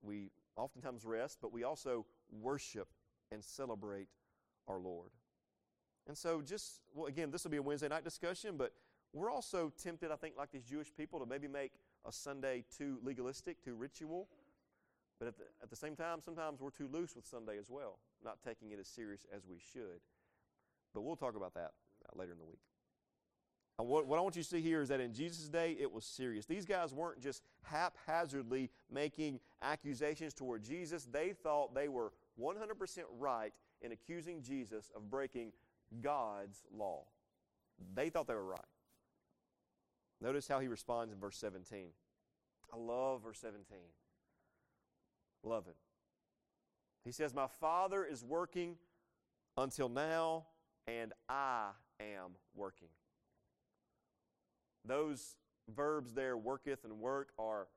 we 0.02 0.30
oftentimes 0.56 1.04
rest, 1.04 1.38
but 1.40 1.52
we 1.52 1.64
also 1.64 2.06
worship 2.30 2.88
and 3.32 3.42
celebrate 3.42 4.08
our 4.68 4.78
Lord. 4.78 5.10
And 6.06 6.16
so, 6.16 6.40
just, 6.40 6.82
well, 6.94 7.06
again, 7.06 7.30
this 7.30 7.42
will 7.44 7.50
be 7.50 7.56
a 7.56 7.62
Wednesday 7.62 7.88
night 7.88 8.04
discussion, 8.04 8.56
but 8.56 8.72
we're 9.12 9.30
also 9.30 9.72
tempted, 9.82 10.12
I 10.12 10.16
think, 10.16 10.34
like 10.38 10.52
these 10.52 10.62
Jewish 10.62 10.94
people, 10.96 11.18
to 11.18 11.26
maybe 11.26 11.48
make 11.48 11.72
a 12.06 12.12
Sunday 12.12 12.64
too 12.76 12.98
legalistic, 13.02 13.62
too 13.64 13.74
ritual. 13.74 14.28
But 15.18 15.28
at 15.28 15.38
the, 15.38 15.44
at 15.62 15.70
the 15.70 15.76
same 15.76 15.96
time, 15.96 16.20
sometimes 16.20 16.60
we're 16.60 16.70
too 16.70 16.88
loose 16.92 17.16
with 17.16 17.26
Sunday 17.26 17.58
as 17.58 17.70
well, 17.70 17.98
not 18.26 18.38
taking 18.44 18.72
it 18.72 18.78
as 18.78 18.88
serious 18.88 19.24
as 19.34 19.46
we 19.46 19.56
should. 19.72 20.00
But 20.92 21.02
we'll 21.02 21.16
talk 21.16 21.36
about 21.36 21.54
that 21.54 21.72
later 22.14 22.32
in 22.32 22.38
the 22.38 22.44
week. 22.44 22.60
What, 23.78 24.06
what, 24.06 24.18
I 24.18 24.22
want 24.22 24.36
you 24.36 24.42
to 24.42 24.48
see 24.48 24.62
here 24.62 24.80
is 24.80 24.88
that 24.88 25.00
in 25.00 25.12
Jesus' 25.12 25.48
day, 25.48 25.76
it 25.78 25.92
was 25.92 26.04
serious. 26.04 26.46
These 26.46 26.64
guys 26.64 26.94
weren't 26.94 27.20
just 27.20 27.42
haphazardly 27.62 28.70
making 28.90 29.38
accusations 29.62 30.32
toward 30.32 30.62
Jesus. 30.62 31.04
They 31.04 31.34
thought 31.42 31.74
they 31.74 31.88
were 31.88 32.12
100% 32.40 32.54
right 33.18 33.52
in 33.82 33.92
accusing 33.92 34.40
Jesus 34.40 34.90
of 34.96 35.10
breaking 35.10 35.52
God's 36.00 36.64
law. 36.74 37.04
They 37.94 38.08
thought 38.08 38.26
they 38.26 38.34
were 38.34 38.46
right. 38.46 38.60
Notice 40.22 40.48
how 40.48 40.60
he 40.60 40.68
responds 40.68 41.12
in 41.12 41.20
verse 41.20 41.36
17. 41.36 41.88
I 42.72 42.76
love 42.78 43.22
verse 43.22 43.38
17. 43.40 43.76
Love 45.42 45.66
it. 45.68 45.76
He 47.06 47.12
says, 47.12 47.32
My 47.32 47.46
Father 47.46 48.04
is 48.04 48.24
working 48.24 48.74
until 49.56 49.88
now, 49.88 50.46
and 50.88 51.12
I 51.28 51.68
am 52.00 52.32
working. 52.52 52.88
Those 54.84 55.36
verbs 55.72 56.14
there, 56.14 56.36
worketh 56.36 56.84
and 56.84 56.98
work, 56.98 57.28
are 57.38 57.68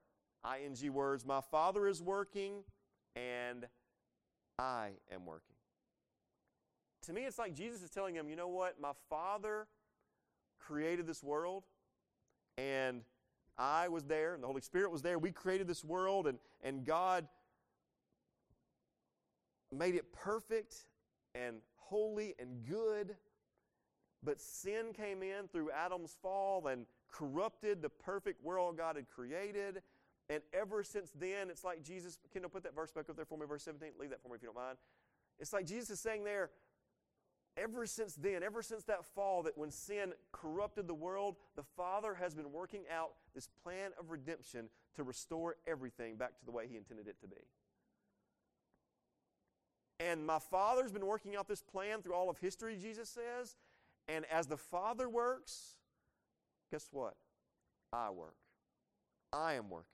ing 0.60 0.92
words. 0.92 1.28
My 1.28 1.42
Father 1.42 1.88
is 1.88 2.02
working, 2.02 2.64
and 3.16 3.68
I 4.58 4.94
am 5.14 5.28
working. 5.28 5.56
To 7.04 7.14
me, 7.14 7.22
it's 7.22 7.38
like 7.38 7.54
Jesus 7.54 7.84
is 7.84 7.92
telling 7.92 8.16
him, 8.16 8.30
you 8.30 8.36
know 8.36 8.48
what? 8.48 8.82
My 8.82 8.94
Father 9.12 9.68
created 10.60 11.06
this 11.06 11.22
world, 11.22 11.66
and 12.58 13.02
I 13.60 13.90
was 13.90 14.06
there, 14.06 14.34
and 14.34 14.42
the 14.42 14.48
Holy 14.48 14.62
Spirit 14.62 14.90
was 14.90 15.04
there. 15.04 15.20
We 15.20 15.32
created 15.32 15.68
this 15.68 15.84
world, 15.84 16.26
and, 16.26 16.40
and 16.64 16.84
God 16.84 17.28
made 19.72 19.96
it 19.96 20.12
perfect 20.14 20.86
and 21.36 21.58
holy 21.76 22.36
and 22.40 22.66
good. 22.68 23.16
But 24.24 24.40
sin 24.40 24.94
came 24.94 25.24
in 25.24 25.48
through 25.52 25.72
Adam's 25.72 26.16
fall 26.22 26.68
and 26.68 26.86
corrupted 27.10 27.82
the 27.82 27.90
perfect 27.90 28.44
world 28.44 28.78
God 28.78 28.96
had 28.96 29.08
created. 29.08 29.82
And 30.30 30.42
ever 30.54 30.84
since 30.84 31.12
then, 31.18 31.50
it's 31.50 31.64
like 31.64 31.84
Jesus, 31.84 32.20
Kendall, 32.32 32.52
put 32.52 32.64
that 32.64 32.76
verse 32.76 32.92
back 32.92 33.10
up 33.10 33.16
there 33.16 33.26
for 33.26 33.38
me, 33.38 33.46
verse 33.48 33.64
17. 33.64 33.90
Leave 34.00 34.12
that 34.12 34.22
for 34.22 34.30
me 34.30 34.36
if 34.36 34.42
you 34.42 34.48
don't 34.48 34.56
mind. 34.56 34.78
It's 35.40 35.54
like 35.54 35.66
Jesus 35.66 35.90
is 35.92 36.00
saying 36.00 36.24
there, 36.24 36.52
ever 37.58 37.86
since 37.86 38.14
then, 38.16 38.44
ever 38.44 38.62
since 38.62 38.84
that 38.84 39.06
fall, 39.06 39.42
that 39.44 39.58
when 39.58 39.72
sin 39.72 40.14
corrupted 40.32 40.88
the 40.88 40.94
world, 40.94 41.38
the 41.56 41.64
Father 41.64 42.14
has 42.14 42.36
been 42.36 42.52
working 42.52 42.84
out 42.94 43.12
this 43.34 43.48
plan 43.64 43.92
of 44.00 44.12
redemption 44.12 44.70
to 44.96 45.04
restore 45.04 45.56
everything 45.66 46.16
back 46.16 46.38
to 46.38 46.46
the 46.46 46.52
way 46.52 46.68
He 46.70 46.78
intended 46.78 47.08
it 47.08 47.20
to 47.22 47.28
be. 47.28 47.38
And 50.00 50.26
my 50.26 50.40
Father's 50.40 50.92
been 50.92 51.06
working 51.06 51.36
out 51.36 51.48
this 51.48 51.62
plan 51.62 52.02
through 52.02 52.14
all 52.14 52.30
of 52.30 52.38
history, 52.38 52.78
Jesus 52.78 53.10
says. 53.10 53.58
And 54.08 54.26
as 54.32 54.48
the 54.48 54.58
Father 54.58 55.10
works, 55.10 55.76
guess 56.72 56.88
what? 56.92 57.16
I 57.92 58.10
work. 58.10 58.36
I 59.34 59.54
am 59.54 59.70
working. 59.70 59.86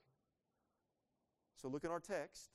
So 1.60 1.68
look 1.68 1.84
at 1.84 1.90
our 1.90 2.00
text. 2.00 2.50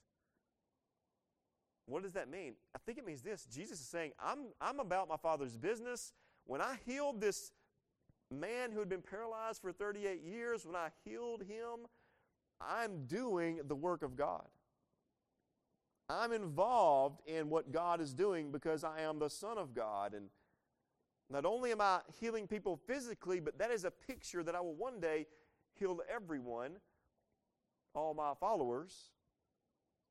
What 1.87 2.03
does 2.03 2.13
that 2.13 2.29
mean? 2.29 2.53
I 2.75 2.79
think 2.85 2.97
it 2.97 3.05
means 3.05 3.21
this. 3.21 3.45
Jesus 3.53 3.81
is 3.81 3.87
saying, 3.87 4.11
I'm, 4.23 4.45
I'm 4.61 4.79
about 4.79 5.09
my 5.09 5.17
Father's 5.17 5.57
business. 5.57 6.13
When 6.45 6.61
I 6.61 6.77
healed 6.85 7.19
this 7.19 7.51
man 8.31 8.71
who 8.71 8.79
had 8.79 8.89
been 8.89 9.01
paralyzed 9.01 9.61
for 9.61 9.71
38 9.71 10.21
years, 10.23 10.65
when 10.65 10.75
I 10.75 10.89
healed 11.03 11.41
him, 11.41 11.87
I'm 12.61 13.05
doing 13.07 13.59
the 13.67 13.75
work 13.75 14.03
of 14.03 14.15
God. 14.15 14.47
I'm 16.11 16.33
involved 16.33 17.21
in 17.25 17.49
what 17.49 17.71
God 17.71 18.01
is 18.01 18.13
doing 18.13 18.51
because 18.51 18.83
I 18.83 19.01
am 19.01 19.19
the 19.19 19.29
Son 19.29 19.57
of 19.57 19.73
God. 19.73 20.13
And 20.13 20.29
not 21.29 21.45
only 21.45 21.71
am 21.71 21.79
I 21.79 22.01
healing 22.19 22.47
people 22.47 22.75
physically, 22.85 23.39
but 23.39 23.57
that 23.59 23.71
is 23.71 23.85
a 23.85 23.91
picture 23.91 24.43
that 24.43 24.55
I 24.55 24.61
will 24.61 24.75
one 24.75 24.99
day 24.99 25.27
heal 25.79 25.99
everyone, 26.13 26.73
all 27.93 28.13
my 28.13 28.33
followers, 28.39 29.11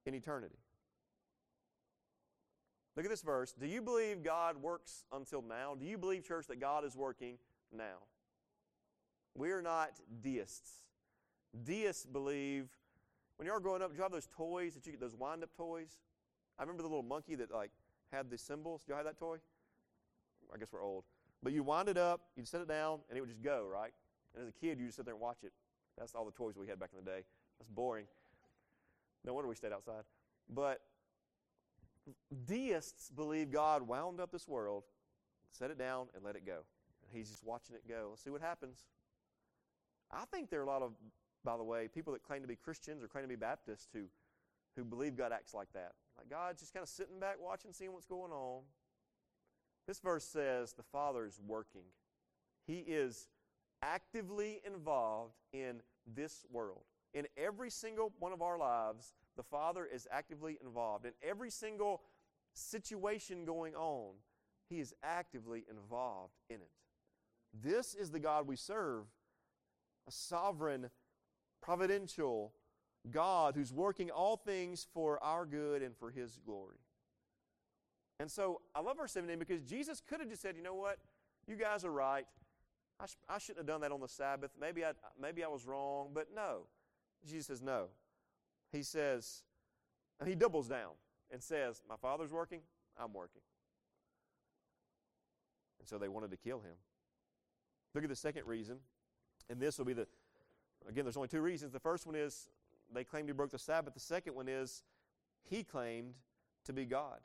in 0.06 0.14
eternity. 0.14 0.56
Look 2.96 3.04
at 3.04 3.10
this 3.10 3.22
verse. 3.22 3.52
Do 3.52 3.66
you 3.66 3.82
believe 3.82 4.22
God 4.22 4.56
works 4.56 5.04
until 5.12 5.42
now? 5.42 5.74
Do 5.78 5.84
you 5.84 5.98
believe, 5.98 6.24
church, 6.26 6.46
that 6.48 6.60
God 6.60 6.84
is 6.84 6.96
working 6.96 7.36
now? 7.72 7.98
We 9.34 9.52
are 9.52 9.62
not 9.62 9.90
deists. 10.22 10.70
Deists 11.62 12.06
believe 12.06 12.68
when 13.40 13.46
you 13.46 13.54
were 13.54 13.60
growing 13.60 13.80
up, 13.80 13.88
did 13.88 13.96
you 13.96 14.02
have 14.02 14.12
those 14.12 14.26
toys 14.36 14.74
that 14.74 14.84
you 14.84 14.92
get, 14.92 15.00
those 15.00 15.16
wind 15.16 15.42
up 15.42 15.48
toys? 15.56 15.96
I 16.58 16.62
remember 16.62 16.82
the 16.82 16.90
little 16.90 17.02
monkey 17.02 17.36
that 17.36 17.50
like 17.50 17.70
had 18.12 18.28
the 18.28 18.36
cymbals. 18.36 18.82
Do 18.84 18.92
you 18.92 18.96
have 18.96 19.06
that 19.06 19.18
toy? 19.18 19.38
I 20.54 20.58
guess 20.58 20.68
we're 20.70 20.84
old. 20.84 21.04
But 21.42 21.54
you 21.54 21.62
wind 21.62 21.88
it 21.88 21.96
up, 21.96 22.20
you'd 22.36 22.46
set 22.46 22.60
it 22.60 22.68
down, 22.68 22.98
and 23.08 23.16
it 23.16 23.22
would 23.22 23.30
just 23.30 23.40
go, 23.40 23.66
right? 23.66 23.92
And 24.34 24.42
as 24.42 24.50
a 24.50 24.52
kid, 24.52 24.78
you 24.78 24.84
just 24.84 24.96
sit 24.96 25.06
there 25.06 25.14
and 25.14 25.22
watch 25.22 25.38
it. 25.42 25.54
That's 25.96 26.14
all 26.14 26.26
the 26.26 26.32
toys 26.32 26.52
we 26.54 26.66
had 26.66 26.78
back 26.78 26.90
in 26.92 27.02
the 27.02 27.10
day. 27.10 27.24
That's 27.58 27.70
boring. 27.70 28.04
No 29.24 29.32
wonder 29.32 29.48
we 29.48 29.54
stayed 29.54 29.72
outside. 29.72 30.02
But 30.46 30.82
deists 32.46 33.08
believe 33.08 33.50
God 33.50 33.88
wound 33.88 34.20
up 34.20 34.30
this 34.32 34.46
world, 34.46 34.84
set 35.50 35.70
it 35.70 35.78
down, 35.78 36.08
and 36.14 36.22
let 36.22 36.36
it 36.36 36.44
go. 36.44 36.58
And 37.06 37.10
he's 37.10 37.30
just 37.30 37.42
watching 37.42 37.74
it 37.74 37.88
go. 37.88 38.08
Let's 38.10 38.22
see 38.22 38.28
what 38.28 38.42
happens. 38.42 38.80
I 40.12 40.26
think 40.26 40.50
there 40.50 40.60
are 40.60 40.64
a 40.64 40.66
lot 40.66 40.82
of 40.82 40.92
by 41.44 41.56
the 41.56 41.64
way, 41.64 41.88
people 41.88 42.12
that 42.12 42.22
claim 42.22 42.42
to 42.42 42.48
be 42.48 42.56
Christians 42.56 43.02
or 43.02 43.08
claim 43.08 43.24
to 43.24 43.28
be 43.28 43.36
Baptists 43.36 43.88
who, 43.92 44.02
who 44.76 44.84
believe 44.84 45.16
God 45.16 45.32
acts 45.32 45.54
like 45.54 45.72
that. 45.72 45.92
Like 46.16 46.28
God's 46.28 46.60
just 46.60 46.72
kind 46.72 46.82
of 46.82 46.88
sitting 46.88 47.18
back 47.18 47.36
watching, 47.40 47.72
seeing 47.72 47.92
what's 47.92 48.06
going 48.06 48.32
on. 48.32 48.62
This 49.86 50.00
verse 50.00 50.24
says 50.24 50.72
the 50.72 50.82
Father 50.82 51.24
is 51.24 51.40
working. 51.46 51.84
He 52.66 52.78
is 52.78 53.28
actively 53.82 54.60
involved 54.66 55.34
in 55.52 55.80
this 56.06 56.44
world. 56.50 56.82
In 57.14 57.26
every 57.36 57.70
single 57.70 58.12
one 58.18 58.32
of 58.32 58.42
our 58.42 58.58
lives, 58.58 59.14
the 59.36 59.42
Father 59.42 59.88
is 59.92 60.06
actively 60.10 60.58
involved. 60.62 61.06
In 61.06 61.12
every 61.22 61.50
single 61.50 62.02
situation 62.54 63.44
going 63.44 63.74
on, 63.74 64.12
He 64.68 64.80
is 64.80 64.94
actively 65.02 65.64
involved 65.68 66.34
in 66.48 66.56
it. 66.56 66.70
This 67.52 67.94
is 67.94 68.10
the 68.10 68.20
God 68.20 68.46
we 68.46 68.56
serve, 68.56 69.04
a 70.06 70.12
sovereign 70.12 70.90
providential 71.60 72.52
God 73.10 73.54
who's 73.54 73.72
working 73.72 74.10
all 74.10 74.36
things 74.36 74.86
for 74.92 75.22
our 75.22 75.46
good 75.46 75.82
and 75.82 75.96
for 75.96 76.10
His 76.10 76.38
glory. 76.44 76.78
And 78.18 78.30
so 78.30 78.60
I 78.74 78.80
love 78.80 78.98
verse 78.98 79.12
17 79.12 79.38
because 79.38 79.62
Jesus 79.62 80.02
could 80.06 80.20
have 80.20 80.28
just 80.28 80.42
said, 80.42 80.56
you 80.56 80.62
know 80.62 80.74
what? 80.74 80.98
You 81.46 81.56
guys 81.56 81.84
are 81.84 81.90
right. 81.90 82.26
I, 83.00 83.06
sh- 83.06 83.16
I 83.28 83.38
shouldn't 83.38 83.58
have 83.60 83.66
done 83.66 83.80
that 83.80 83.92
on 83.92 84.00
the 84.00 84.08
Sabbath. 84.08 84.50
Maybe 84.60 84.84
I, 84.84 84.92
maybe 85.20 85.42
I 85.42 85.48
was 85.48 85.66
wrong. 85.66 86.10
But 86.12 86.28
no. 86.34 86.66
Jesus 87.26 87.46
says, 87.46 87.62
no. 87.62 87.86
He 88.72 88.82
says, 88.82 89.42
and 90.20 90.28
he 90.28 90.34
doubles 90.34 90.68
down 90.68 90.90
and 91.30 91.42
says, 91.42 91.82
My 91.88 91.96
Father's 91.96 92.30
working, 92.30 92.60
I'm 92.98 93.12
working. 93.12 93.42
And 95.78 95.88
so 95.88 95.96
they 95.96 96.08
wanted 96.08 96.30
to 96.30 96.36
kill 96.36 96.58
him. 96.58 96.76
Look 97.94 98.04
at 98.04 98.10
the 98.10 98.16
second 98.16 98.46
reason. 98.46 98.76
And 99.48 99.58
this 99.58 99.78
will 99.78 99.86
be 99.86 99.94
the, 99.94 100.06
Again, 100.88 101.04
there's 101.04 101.16
only 101.16 101.28
two 101.28 101.40
reasons. 101.40 101.72
The 101.72 101.80
first 101.80 102.06
one 102.06 102.14
is 102.14 102.48
they 102.92 103.04
claimed 103.04 103.28
he 103.28 103.32
broke 103.32 103.50
the 103.50 103.58
Sabbath. 103.58 103.94
The 103.94 104.00
second 104.00 104.34
one 104.34 104.48
is 104.48 104.82
he 105.42 105.62
claimed 105.62 106.14
to 106.64 106.72
be 106.72 106.84
God. 106.84 107.18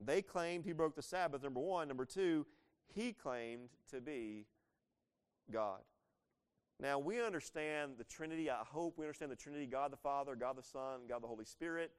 They 0.00 0.22
claimed 0.22 0.64
he 0.64 0.72
broke 0.72 0.94
the 0.94 1.02
Sabbath, 1.02 1.42
number 1.42 1.60
one. 1.60 1.88
Number 1.88 2.04
two, 2.04 2.46
he 2.94 3.12
claimed 3.12 3.70
to 3.90 4.00
be 4.00 4.46
God. 5.50 5.80
Now, 6.78 6.98
we 6.98 7.22
understand 7.22 7.92
the 7.96 8.04
Trinity. 8.04 8.50
I 8.50 8.62
hope 8.62 8.98
we 8.98 9.04
understand 9.04 9.32
the 9.32 9.36
Trinity 9.36 9.66
God 9.66 9.92
the 9.92 9.96
Father, 9.96 10.36
God 10.36 10.56
the 10.56 10.62
Son, 10.62 11.00
God 11.08 11.22
the 11.22 11.26
Holy 11.26 11.46
Spirit. 11.46 11.90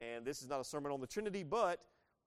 And 0.00 0.24
this 0.24 0.42
is 0.42 0.48
not 0.48 0.60
a 0.60 0.64
sermon 0.64 0.90
on 0.90 1.00
the 1.00 1.06
Trinity, 1.06 1.44
but 1.44 1.80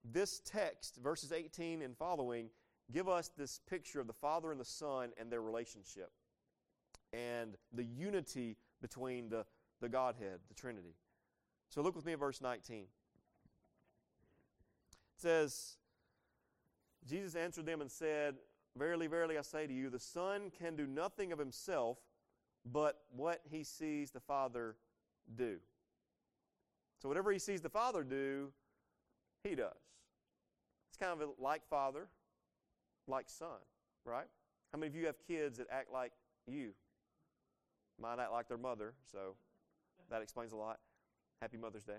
this 0.06 0.42
text, 0.46 0.98
verses 0.98 1.32
18 1.32 1.82
and 1.82 1.98
following, 1.98 2.50
give 2.92 3.10
us 3.10 3.32
this 3.38 3.60
picture 3.70 4.00
of 4.00 4.08
the 4.08 4.14
Father 4.14 4.52
and 4.52 4.60
the 4.60 4.66
Son 4.66 5.10
and 5.20 5.30
their 5.32 5.42
relationship 5.42 6.12
and 7.14 7.56
the 7.72 7.84
unity 7.84 8.58
between 8.82 9.30
the, 9.30 9.46
the 9.80 9.88
Godhead, 9.88 10.40
the 10.50 10.56
Trinity. 10.56 10.96
So 11.70 11.82
look 11.82 11.96
with 11.96 12.06
me 12.06 12.14
at 12.14 12.20
verse 12.20 12.42
19. 12.42 12.82
It 12.82 12.88
says, 15.18 15.78
Jesus 17.08 17.36
answered 17.36 17.66
them 17.66 17.82
and 17.82 17.90
said, 17.90 18.36
Verily, 18.76 19.06
verily, 19.06 19.38
I 19.38 19.42
say 19.42 19.68
to 19.68 19.74
you, 19.74 19.92
the 19.92 20.00
Son 20.00 20.52
can 20.58 20.76
do 20.76 20.88
nothing 20.88 21.32
of 21.32 21.38
himself 21.38 22.00
but 22.66 23.02
what 23.16 23.42
he 23.50 23.64
sees 23.64 24.12
the 24.12 24.20
Father 24.20 24.76
do. 25.36 25.58
So, 27.02 27.10
whatever 27.10 27.32
he 27.32 27.40
sees 27.40 27.62
the 27.62 27.70
Father 27.70 28.04
do, 28.04 28.52
he 29.44 29.56
does. 29.56 29.72
It's 30.90 30.98
kind 30.98 31.22
of 31.22 31.30
like 31.40 31.68
Father, 31.70 32.08
like 33.08 33.30
Son, 33.30 33.48
right? 34.06 34.28
How 34.72 34.80
many 34.80 34.90
of 34.90 34.96
you 34.96 35.06
have 35.08 35.16
kids 35.28 35.58
that 35.58 35.68
act 35.70 35.92
like 35.92 36.14
you? 36.48 36.72
Mine 38.00 38.20
act 38.20 38.32
like 38.32 38.48
their 38.48 38.58
mother, 38.58 38.94
so 39.12 39.36
that 40.10 40.22
explains 40.22 40.52
a 40.52 40.56
lot. 40.56 40.80
Happy 41.42 41.58
Mother's 41.58 41.84
Day. 41.84 41.98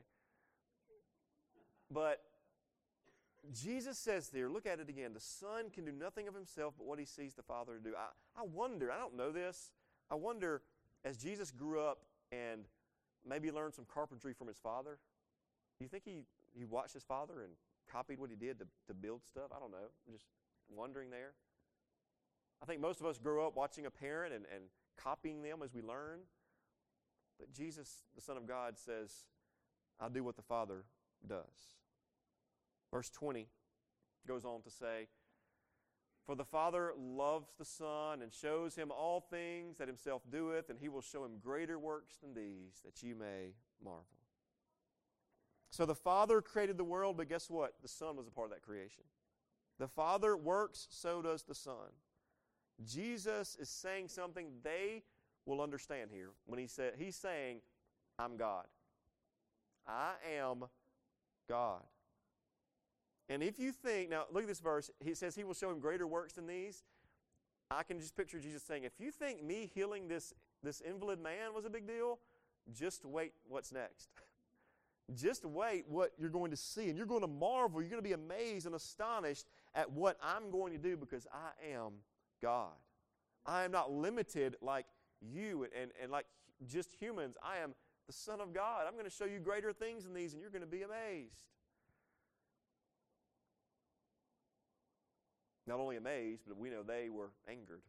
But 1.90 2.20
Jesus 3.52 3.98
says 3.98 4.28
there, 4.28 4.48
look 4.48 4.66
at 4.66 4.80
it 4.80 4.88
again. 4.88 5.12
The 5.12 5.20
Son 5.20 5.70
can 5.72 5.84
do 5.84 5.92
nothing 5.92 6.28
of 6.28 6.34
himself 6.34 6.74
but 6.76 6.86
what 6.86 6.98
he 6.98 7.04
sees 7.04 7.34
the 7.34 7.42
Father 7.42 7.78
do. 7.82 7.92
I, 7.96 8.40
I 8.40 8.44
wonder, 8.44 8.90
I 8.90 8.98
don't 8.98 9.16
know 9.16 9.30
this, 9.30 9.70
I 10.10 10.14
wonder 10.14 10.62
as 11.04 11.16
Jesus 11.16 11.50
grew 11.50 11.80
up 11.80 11.98
and 12.32 12.64
maybe 13.26 13.50
learned 13.50 13.74
some 13.74 13.86
carpentry 13.92 14.32
from 14.32 14.48
his 14.48 14.58
father, 14.58 14.98
do 15.78 15.84
you 15.84 15.88
think 15.88 16.04
he, 16.04 16.22
he 16.56 16.64
watched 16.64 16.94
his 16.94 17.04
father 17.04 17.42
and 17.42 17.52
copied 17.90 18.18
what 18.18 18.30
he 18.30 18.36
did 18.36 18.58
to, 18.58 18.66
to 18.86 18.94
build 18.94 19.22
stuff? 19.24 19.50
I 19.54 19.58
don't 19.58 19.70
know. 19.70 19.88
I'm 20.06 20.12
just 20.12 20.26
wondering 20.74 21.10
there. 21.10 21.32
I 22.62 22.66
think 22.66 22.80
most 22.80 23.00
of 23.00 23.06
us 23.06 23.18
grow 23.18 23.46
up 23.46 23.56
watching 23.56 23.86
a 23.86 23.90
parent 23.90 24.32
and, 24.32 24.44
and 24.54 24.64
copying 24.96 25.42
them 25.42 25.60
as 25.62 25.74
we 25.74 25.82
learn. 25.82 26.20
But 27.38 27.52
Jesus, 27.52 28.02
the 28.14 28.20
Son 28.20 28.36
of 28.36 28.46
God, 28.46 28.78
says, 28.78 29.12
I'll 30.00 30.10
do 30.10 30.24
what 30.24 30.36
the 30.36 30.42
Father 30.42 30.84
does. 31.26 31.72
Verse 32.92 33.10
20 33.10 33.48
goes 34.26 34.44
on 34.44 34.62
to 34.62 34.70
say, 34.70 35.08
For 36.26 36.34
the 36.34 36.44
Father 36.44 36.92
loves 36.98 37.54
the 37.58 37.64
Son 37.64 38.22
and 38.22 38.32
shows 38.32 38.76
him 38.76 38.90
all 38.90 39.20
things 39.20 39.78
that 39.78 39.88
himself 39.88 40.22
doeth, 40.30 40.70
and 40.70 40.78
he 40.78 40.88
will 40.88 41.02
show 41.02 41.24
him 41.24 41.38
greater 41.42 41.78
works 41.78 42.16
than 42.16 42.34
these, 42.34 42.80
that 42.84 43.02
you 43.02 43.14
may 43.14 43.54
marvel. 43.82 44.04
So 45.70 45.84
the 45.84 45.94
Father 45.94 46.40
created 46.40 46.78
the 46.78 46.84
world, 46.84 47.16
but 47.16 47.28
guess 47.28 47.50
what? 47.50 47.74
The 47.82 47.88
Son 47.88 48.16
was 48.16 48.28
a 48.28 48.30
part 48.30 48.46
of 48.46 48.52
that 48.52 48.62
creation. 48.62 49.02
The 49.78 49.88
Father 49.88 50.36
works, 50.36 50.86
so 50.88 51.20
does 51.20 51.42
the 51.42 51.54
Son. 51.54 51.90
Jesus 52.82 53.56
is 53.60 53.68
saying 53.68 54.08
something 54.08 54.48
they 54.62 55.02
will 55.46 55.60
understand 55.60 56.10
here 56.12 56.30
when 56.46 56.58
he 56.58 56.66
said 56.66 56.94
he's 56.98 57.16
saying, 57.16 57.58
I'm 58.18 58.36
God. 58.36 58.64
I 59.86 60.12
am 60.38 60.64
God. 61.48 61.82
And 63.28 63.42
if 63.42 63.58
you 63.58 63.72
think, 63.72 64.10
now 64.10 64.24
look 64.32 64.42
at 64.42 64.48
this 64.48 64.60
verse, 64.60 64.90
he 65.00 65.14
says 65.14 65.34
he 65.34 65.44
will 65.44 65.54
show 65.54 65.70
him 65.70 65.78
greater 65.78 66.06
works 66.06 66.34
than 66.34 66.46
these. 66.46 66.82
I 67.70 67.82
can 67.82 67.98
just 67.98 68.16
picture 68.16 68.38
Jesus 68.38 68.62
saying, 68.62 68.84
if 68.84 68.92
you 68.98 69.10
think 69.10 69.42
me 69.42 69.70
healing 69.74 70.08
this, 70.08 70.34
this 70.62 70.80
invalid 70.80 71.20
man 71.20 71.54
was 71.54 71.64
a 71.64 71.70
big 71.70 71.86
deal, 71.86 72.18
just 72.72 73.04
wait 73.04 73.32
what's 73.48 73.72
next. 73.72 74.08
just 75.14 75.44
wait 75.44 75.84
what 75.88 76.12
you're 76.18 76.30
going 76.30 76.50
to 76.50 76.56
see. 76.56 76.88
And 76.88 76.96
you're 76.96 77.06
going 77.06 77.22
to 77.22 77.26
marvel. 77.26 77.80
You're 77.80 77.90
going 77.90 78.02
to 78.02 78.08
be 78.08 78.12
amazed 78.12 78.66
and 78.66 78.74
astonished 78.74 79.46
at 79.74 79.90
what 79.90 80.18
I'm 80.22 80.50
going 80.50 80.72
to 80.72 80.78
do 80.78 80.96
because 80.96 81.26
I 81.32 81.72
am 81.74 81.92
God. 82.40 82.72
I 83.46 83.64
am 83.64 83.72
not 83.72 83.92
limited 83.92 84.56
like 84.60 84.86
you 85.20 85.66
and, 85.80 85.90
and 86.02 86.10
like 86.10 86.26
just 86.66 86.92
humans. 86.92 87.36
I 87.42 87.58
am 87.62 87.74
the 88.06 88.12
Son 88.12 88.40
of 88.40 88.52
God. 88.52 88.84
I'm 88.86 88.94
going 88.94 89.04
to 89.04 89.10
show 89.10 89.24
you 89.24 89.38
greater 89.38 89.72
things 89.72 90.04
than 90.04 90.14
these, 90.14 90.32
and 90.32 90.40
you're 90.40 90.50
going 90.50 90.62
to 90.62 90.66
be 90.66 90.82
amazed. 90.82 91.36
Not 95.66 95.80
only 95.80 95.96
amazed, 95.96 96.42
but 96.46 96.58
we 96.58 96.68
know 96.68 96.82
they 96.82 97.08
were 97.08 97.30
angered. 97.48 97.80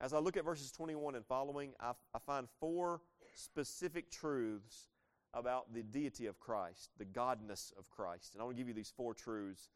As 0.00 0.12
I 0.12 0.18
look 0.18 0.36
at 0.36 0.44
verses 0.44 0.72
21 0.72 1.14
and 1.14 1.24
following, 1.24 1.72
I, 1.80 1.92
I 2.14 2.18
find 2.18 2.48
four 2.58 3.00
specific 3.34 4.10
truths 4.10 4.88
about 5.32 5.72
the 5.72 5.82
deity 5.82 6.26
of 6.26 6.38
Christ, 6.40 6.90
the 6.98 7.04
godness 7.04 7.72
of 7.78 7.90
Christ. 7.90 8.34
And 8.34 8.42
I 8.42 8.44
want 8.44 8.56
to 8.56 8.60
give 8.60 8.68
you 8.68 8.74
these 8.74 8.92
four 8.96 9.14
truths 9.14 9.68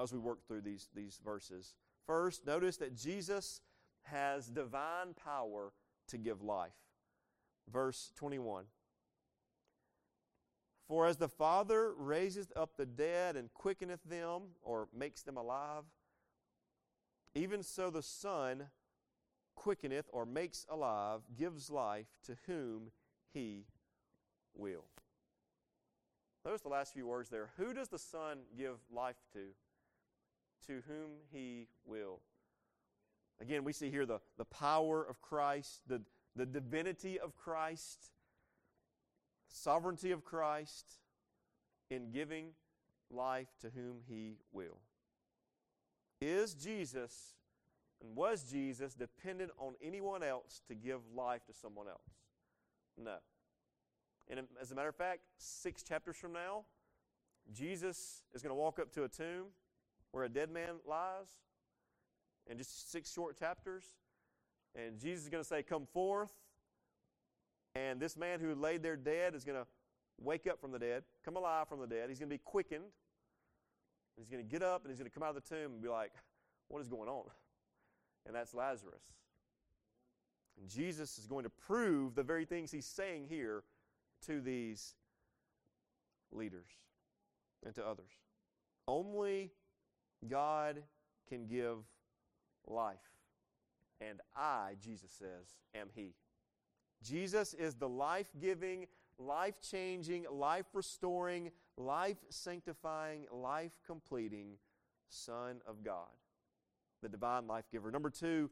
as 0.00 0.12
we 0.12 0.18
work 0.18 0.46
through 0.46 0.62
these, 0.62 0.88
these 0.94 1.20
verses. 1.24 1.74
First, 2.06 2.46
notice 2.46 2.76
that 2.78 2.96
Jesus 2.96 3.60
has 4.04 4.48
divine 4.48 5.14
power 5.14 5.72
to 6.08 6.18
give 6.18 6.42
life. 6.42 6.72
Verse 7.72 8.12
21. 8.16 8.64
For 10.88 11.06
as 11.06 11.16
the 11.16 11.28
Father 11.28 11.92
raiseth 11.96 12.52
up 12.56 12.76
the 12.76 12.86
dead 12.86 13.36
and 13.36 13.52
quickeneth 13.54 14.02
them, 14.04 14.42
or 14.62 14.88
makes 14.94 15.22
them 15.22 15.36
alive, 15.36 15.84
even 17.34 17.62
so 17.62 17.88
the 17.88 18.02
Son 18.02 18.64
quickeneth 19.54 20.06
or 20.12 20.26
makes 20.26 20.66
alive, 20.68 21.20
gives 21.36 21.70
life 21.70 22.08
to 22.26 22.36
whom 22.46 22.90
he 23.32 23.64
will. 24.54 24.84
Notice 26.44 26.60
the 26.62 26.68
last 26.68 26.92
few 26.92 27.06
words 27.06 27.28
there. 27.30 27.50
Who 27.56 27.72
does 27.72 27.88
the 27.88 27.98
Son 27.98 28.40
give 28.56 28.76
life 28.90 29.16
to? 29.32 29.54
To 30.66 30.82
whom 30.86 31.10
he 31.32 31.68
will. 31.84 32.20
Again, 33.40 33.64
we 33.64 33.72
see 33.72 33.90
here 33.90 34.06
the, 34.06 34.20
the 34.38 34.44
power 34.44 35.02
of 35.02 35.20
Christ, 35.20 35.80
the, 35.88 36.02
the 36.36 36.46
divinity 36.46 37.18
of 37.18 37.36
Christ, 37.36 38.12
sovereignty 39.48 40.12
of 40.12 40.24
Christ 40.24 40.86
in 41.90 42.10
giving 42.10 42.50
life 43.10 43.48
to 43.60 43.70
whom 43.70 43.98
he 44.08 44.36
will. 44.52 44.78
Is 46.20 46.54
Jesus 46.54 47.34
and 48.00 48.16
was 48.16 48.44
Jesus 48.44 48.94
dependent 48.94 49.50
on 49.58 49.74
anyone 49.82 50.22
else 50.22 50.62
to 50.68 50.74
give 50.74 51.00
life 51.14 51.44
to 51.46 51.52
someone 51.52 51.88
else? 51.88 52.10
No. 52.96 53.16
And 54.28 54.40
as 54.60 54.72
a 54.72 54.74
matter 54.74 54.88
of 54.88 54.96
fact, 54.96 55.22
six 55.36 55.82
chapters 55.82 56.16
from 56.16 56.32
now, 56.32 56.64
Jesus 57.52 58.22
is 58.34 58.42
going 58.42 58.50
to 58.50 58.54
walk 58.54 58.78
up 58.78 58.92
to 58.92 59.04
a 59.04 59.08
tomb 59.08 59.46
where 60.12 60.24
a 60.24 60.28
dead 60.28 60.50
man 60.50 60.76
lies 60.86 61.28
in 62.50 62.58
just 62.58 62.90
six 62.90 63.12
short 63.12 63.38
chapters. 63.38 63.84
And 64.74 64.98
Jesus 64.98 65.24
is 65.24 65.28
going 65.28 65.42
to 65.42 65.48
say, 65.48 65.62
Come 65.62 65.86
forth. 65.92 66.32
And 67.74 67.98
this 67.98 68.16
man 68.16 68.38
who 68.40 68.54
laid 68.54 68.82
there 68.82 68.96
dead 68.96 69.34
is 69.34 69.44
going 69.44 69.58
to 69.58 69.66
wake 70.20 70.46
up 70.46 70.60
from 70.60 70.72
the 70.72 70.78
dead, 70.78 71.04
come 71.24 71.36
alive 71.36 71.68
from 71.68 71.80
the 71.80 71.86
dead. 71.86 72.10
He's 72.10 72.18
going 72.18 72.28
to 72.28 72.34
be 72.34 72.42
quickened. 72.44 72.84
He's 74.16 74.28
going 74.28 74.44
to 74.44 74.48
get 74.48 74.62
up 74.62 74.82
and 74.82 74.90
he's 74.90 74.98
going 74.98 75.10
to 75.10 75.14
come 75.14 75.22
out 75.22 75.34
of 75.34 75.42
the 75.42 75.54
tomb 75.54 75.72
and 75.72 75.82
be 75.82 75.88
like, 75.88 76.12
What 76.68 76.80
is 76.80 76.88
going 76.88 77.08
on? 77.08 77.24
And 78.26 78.34
that's 78.34 78.54
Lazarus. 78.54 79.02
And 80.60 80.68
Jesus 80.68 81.18
is 81.18 81.26
going 81.26 81.44
to 81.44 81.50
prove 81.50 82.14
the 82.14 82.22
very 82.22 82.44
things 82.44 82.70
he's 82.70 82.86
saying 82.86 83.26
here 83.28 83.64
to 84.26 84.40
these 84.40 84.94
leaders 86.30 86.66
and 87.64 87.74
to 87.74 87.84
others. 87.84 88.10
Only 88.86 89.50
God 90.28 90.82
can 91.28 91.46
give 91.46 91.78
life. 92.66 92.96
And 94.00 94.20
I, 94.36 94.74
Jesus 94.82 95.10
says, 95.12 95.56
am 95.74 95.88
He. 95.94 96.14
Jesus 97.02 97.54
is 97.54 97.74
the 97.74 97.88
life 97.88 98.30
giving, 98.40 98.86
life 99.18 99.60
changing, 99.60 100.26
life 100.30 100.66
restoring, 100.72 101.50
life 101.76 102.18
sanctifying, 102.28 103.26
life 103.32 103.72
completing 103.86 104.58
Son 105.08 105.60
of 105.66 105.84
God, 105.84 106.08
the 107.02 107.08
divine 107.08 107.46
life 107.46 107.64
giver. 107.70 107.90
Number 107.90 108.10
two, 108.10 108.50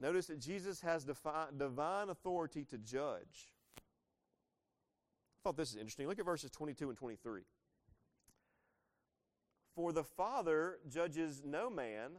notice 0.00 0.26
that 0.26 0.40
Jesus 0.40 0.80
has 0.80 1.04
divine 1.04 2.08
authority 2.08 2.64
to 2.64 2.78
judge. 2.78 3.52
I 3.78 5.40
thought 5.42 5.56
this 5.56 5.70
is 5.70 5.76
interesting. 5.76 6.06
Look 6.06 6.18
at 6.18 6.24
verses 6.24 6.50
22 6.50 6.90
and 6.90 6.98
23. 6.98 7.42
For 9.74 9.92
the 9.92 10.04
Father 10.04 10.78
judges 10.88 11.42
no 11.44 11.70
man, 11.70 12.10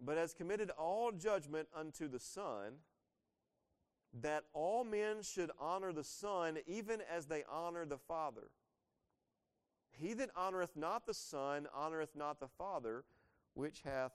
but 0.00 0.16
has 0.16 0.34
committed 0.34 0.70
all 0.70 1.10
judgment 1.12 1.68
unto 1.76 2.08
the 2.08 2.20
Son, 2.20 2.74
that 4.20 4.44
all 4.52 4.84
men 4.84 5.22
should 5.22 5.50
honor 5.60 5.92
the 5.92 6.04
Son 6.04 6.58
even 6.66 7.00
as 7.12 7.26
they 7.26 7.44
honor 7.50 7.84
the 7.84 7.98
Father. 7.98 8.50
He 9.90 10.14
that 10.14 10.34
honoreth 10.34 10.76
not 10.76 11.06
the 11.06 11.14
Son 11.14 11.66
honoreth 11.76 12.14
not 12.14 12.38
the 12.38 12.48
Father, 12.48 13.04
which 13.54 13.82
hath 13.84 14.12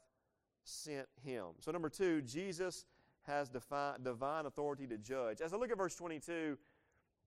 sent 0.64 1.08
him. 1.22 1.48
So, 1.60 1.72
number 1.72 1.90
two, 1.90 2.22
Jesus 2.22 2.86
has 3.24 3.50
divine 3.50 4.46
authority 4.46 4.88
to 4.88 4.98
judge. 4.98 5.42
As 5.42 5.54
I 5.54 5.58
look 5.58 5.72
at 5.72 5.78
verse 5.78 5.96
22, 5.96 6.58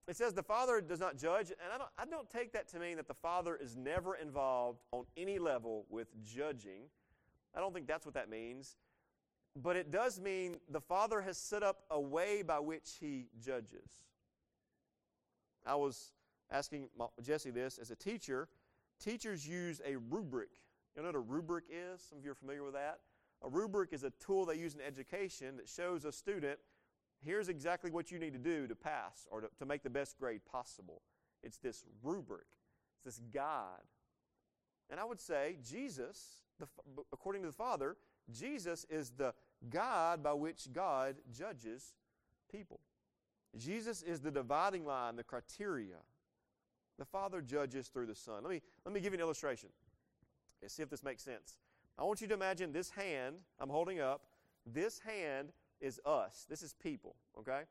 it 0.09 0.17
says 0.17 0.35
the 0.35 0.43
Father 0.43 0.81
does 0.81 1.01
not 1.01 1.17
judge, 1.17 1.51
and 1.51 1.73
I 1.75 1.79
don't, 1.79 1.91
I 1.99 2.05
don't 2.05 2.31
take 2.31 2.53
that 2.53 2.69
to 2.69 2.79
mean 2.79 2.97
that 2.97 3.09
the 3.09 3.15
Father 3.15 3.57
is 3.61 3.77
never 3.77 4.15
involved 4.15 4.81
on 4.93 5.05
any 5.17 5.39
level 5.39 5.85
with 5.89 6.09
judging. 6.23 6.83
I 7.55 7.61
don't 7.61 7.75
think 7.75 7.87
that's 7.87 8.07
what 8.07 8.15
that 8.15 8.31
means. 8.31 8.77
But 9.57 9.77
it 9.77 9.91
does 9.91 10.21
mean 10.21 10.57
the 10.69 10.81
Father 10.81 11.23
has 11.23 11.39
set 11.39 11.63
up 11.63 11.85
a 11.91 11.99
way 11.99 12.43
by 12.43 12.61
which 12.61 12.99
He 13.01 13.27
judges. 13.43 13.89
I 15.65 15.75
was 15.75 16.13
asking 16.51 16.89
Jesse 17.23 17.51
this 17.51 17.79
as 17.79 17.91
a 17.91 17.97
teacher. 17.97 18.49
Teachers 19.03 19.49
use 19.49 19.81
a 19.85 19.97
rubric. 19.97 20.51
You 20.95 21.03
know 21.03 21.09
what 21.09 21.17
a 21.17 21.21
rubric 21.21 21.65
is? 21.71 22.03
Some 22.09 22.19
of 22.19 22.25
you 22.25 22.31
are 22.31 22.37
familiar 22.37 22.63
with 22.63 22.75
that. 22.75 23.01
A 23.43 23.49
rubric 23.49 23.93
is 23.93 24.05
a 24.05 24.11
tool 24.25 24.47
they 24.47 24.57
use 24.57 24.75
in 24.75 24.81
education 24.81 25.57
that 25.57 25.69
shows 25.69 26.05
a 26.05 26.13
student 26.13 26.59
here's 27.27 27.49
exactly 27.49 27.91
what 27.91 28.11
you 28.11 28.19
need 28.19 28.33
to 28.33 28.39
do 28.39 28.67
to 28.67 28.75
pass 28.75 29.27
or 29.31 29.41
to, 29.41 29.49
to 29.59 29.67
make 29.67 29.83
the 29.83 29.91
best 29.91 30.19
grade 30.19 30.41
possible. 30.51 31.03
It's 31.43 31.59
this 31.59 31.85
rubric, 32.03 32.47
it's 32.95 33.17
this 33.17 33.21
guide. 33.33 33.83
And 34.91 35.01
I 35.01 35.05
would 35.05 35.21
say 35.21 35.57
Jesus, 35.63 36.43
the, 36.59 36.67
according 37.13 37.43
to 37.43 37.49
the 37.49 37.55
Father, 37.55 37.97
Jesus 38.31 38.87
is 38.89 39.11
the 39.11 39.35
guide 39.71 40.23
by 40.23 40.33
which 40.33 40.73
God 40.73 41.17
judges 41.33 41.95
people. 42.51 42.81
Jesus 43.57 44.03
is 44.03 44.21
the 44.21 44.31
dividing 44.31 44.85
line, 44.85 45.17
the 45.17 45.25
criteria. 45.25 45.97
The 46.99 47.05
Father 47.05 47.41
judges 47.41 47.89
through 47.89 48.07
the 48.07 48.15
Son. 48.15 48.43
Let 48.43 48.51
me, 48.51 48.63
let 48.85 48.95
me 48.95 49.01
give 49.01 49.13
you 49.13 49.19
an 49.19 49.21
illustration 49.21 49.69
and 50.63 50.71
see 50.71 50.83
if 50.83 50.91
this 50.91 51.03
makes 51.03 51.23
sense. 51.23 51.59
I 51.99 52.05
want 52.05 52.21
you 52.21 52.27
to 52.29 52.35
imagine 52.35 52.73
this 52.73 52.91
hand 52.91 53.37
I'm 53.59 53.69
holding 53.69 54.01
up. 54.01 54.23
This 54.67 54.99
hand 54.99 55.49
is 55.81 56.01
us. 56.05 56.47
This 56.49 56.63
is 56.63 56.73
people, 56.73 57.17
okay? 57.39 57.63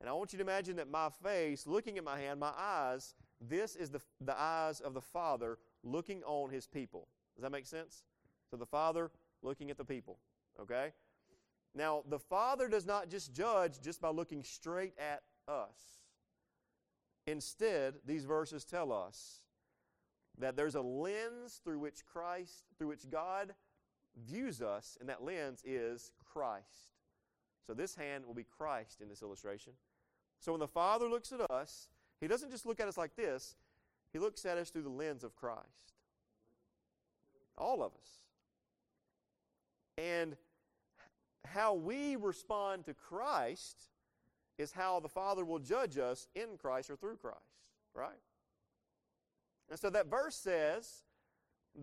And 0.00 0.08
I 0.08 0.12
want 0.12 0.32
you 0.32 0.38
to 0.38 0.44
imagine 0.44 0.76
that 0.76 0.90
my 0.90 1.08
face, 1.22 1.66
looking 1.66 1.98
at 1.98 2.04
my 2.04 2.18
hand, 2.18 2.38
my 2.38 2.52
eyes, 2.56 3.14
this 3.40 3.76
is 3.76 3.90
the, 3.90 4.00
the 4.20 4.38
eyes 4.38 4.80
of 4.80 4.94
the 4.94 5.00
Father 5.00 5.58
looking 5.82 6.22
on 6.24 6.50
his 6.50 6.66
people. 6.66 7.08
Does 7.34 7.42
that 7.42 7.52
make 7.52 7.66
sense? 7.66 8.04
So 8.50 8.56
the 8.56 8.66
Father 8.66 9.10
looking 9.42 9.70
at 9.70 9.78
the 9.78 9.84
people, 9.84 10.18
okay? 10.60 10.92
Now, 11.74 12.02
the 12.08 12.18
Father 12.18 12.68
does 12.68 12.86
not 12.86 13.10
just 13.10 13.34
judge 13.34 13.80
just 13.82 14.00
by 14.00 14.08
looking 14.08 14.42
straight 14.42 14.94
at 14.98 15.22
us. 15.48 16.00
Instead, 17.26 17.94
these 18.06 18.24
verses 18.24 18.64
tell 18.64 18.92
us 18.92 19.40
that 20.38 20.56
there's 20.56 20.74
a 20.74 20.80
lens 20.80 21.60
through 21.64 21.78
which 21.78 22.04
Christ, 22.04 22.64
through 22.78 22.88
which 22.88 23.08
God 23.10 23.54
views 24.26 24.62
us, 24.62 24.96
and 25.00 25.08
that 25.08 25.22
lens 25.22 25.62
is 25.64 26.12
Christ. 26.24 26.95
So 27.66 27.74
this 27.74 27.94
hand 27.94 28.24
will 28.26 28.34
be 28.34 28.46
Christ 28.56 29.00
in 29.00 29.08
this 29.08 29.22
illustration. 29.22 29.72
So 30.40 30.52
when 30.52 30.60
the 30.60 30.68
Father 30.68 31.08
looks 31.08 31.32
at 31.32 31.40
us, 31.50 31.88
He 32.20 32.28
doesn't 32.28 32.50
just 32.50 32.66
look 32.66 32.80
at 32.80 32.88
us 32.88 32.96
like 32.96 33.16
this, 33.16 33.56
He 34.12 34.18
looks 34.18 34.44
at 34.46 34.56
us 34.58 34.70
through 34.70 34.82
the 34.82 34.88
lens 34.88 35.24
of 35.24 35.34
Christ. 35.34 35.92
All 37.58 37.82
of 37.82 37.92
us. 37.92 38.08
And 39.98 40.36
how 41.46 41.74
we 41.74 42.16
respond 42.16 42.84
to 42.84 42.94
Christ 42.94 43.88
is 44.58 44.72
how 44.72 45.00
the 45.00 45.08
Father 45.08 45.44
will 45.44 45.58
judge 45.58 45.98
us 45.98 46.28
in 46.34 46.56
Christ 46.58 46.90
or 46.90 46.96
through 46.96 47.16
Christ, 47.16 47.38
right? 47.94 48.10
And 49.70 49.78
so 49.78 49.90
that 49.90 50.06
verse 50.06 50.36
says 50.36 51.02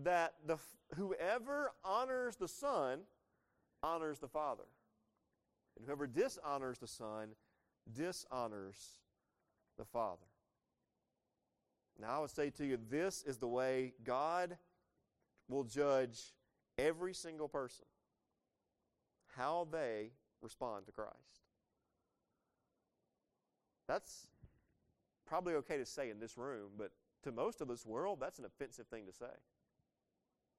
that 0.02 0.34
the, 0.46 0.58
whoever 0.94 1.72
honors 1.84 2.36
the 2.36 2.48
Son 2.48 3.00
honors 3.82 4.18
the 4.18 4.28
Father. 4.28 4.64
And 5.76 5.86
whoever 5.86 6.06
dishonors 6.06 6.78
the 6.78 6.86
Son 6.86 7.30
dishonors 7.92 8.98
the 9.76 9.84
Father. 9.84 10.26
Now, 12.00 12.16
I 12.16 12.18
would 12.20 12.30
say 12.30 12.50
to 12.50 12.64
you, 12.64 12.78
this 12.90 13.22
is 13.22 13.38
the 13.38 13.48
way 13.48 13.94
God 14.04 14.56
will 15.48 15.64
judge 15.64 16.34
every 16.78 17.14
single 17.14 17.48
person 17.48 17.86
how 19.36 19.68
they 19.70 20.10
respond 20.42 20.86
to 20.86 20.92
Christ. 20.92 21.14
That's 23.86 24.26
probably 25.26 25.54
okay 25.54 25.76
to 25.78 25.86
say 25.86 26.10
in 26.10 26.18
this 26.18 26.38
room, 26.38 26.70
but 26.78 26.90
to 27.24 27.32
most 27.32 27.60
of 27.60 27.68
this 27.68 27.84
world, 27.84 28.18
that's 28.20 28.38
an 28.38 28.44
offensive 28.44 28.86
thing 28.86 29.06
to 29.06 29.12
say. 29.12 29.32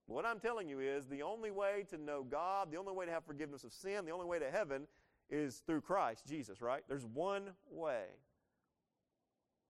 What 0.07 0.25
I'm 0.25 0.39
telling 0.39 0.69
you 0.69 0.79
is 0.79 1.07
the 1.07 1.23
only 1.23 1.51
way 1.51 1.85
to 1.89 1.97
know 1.97 2.23
God, 2.23 2.71
the 2.71 2.77
only 2.77 2.93
way 2.93 3.05
to 3.05 3.11
have 3.11 3.25
forgiveness 3.25 3.63
of 3.63 3.73
sin, 3.73 4.05
the 4.05 4.11
only 4.11 4.25
way 4.25 4.39
to 4.39 4.51
heaven 4.51 4.87
is 5.29 5.61
through 5.65 5.81
Christ 5.81 6.25
Jesus, 6.25 6.61
right? 6.61 6.83
There's 6.87 7.05
one 7.05 7.49
way. 7.69 8.03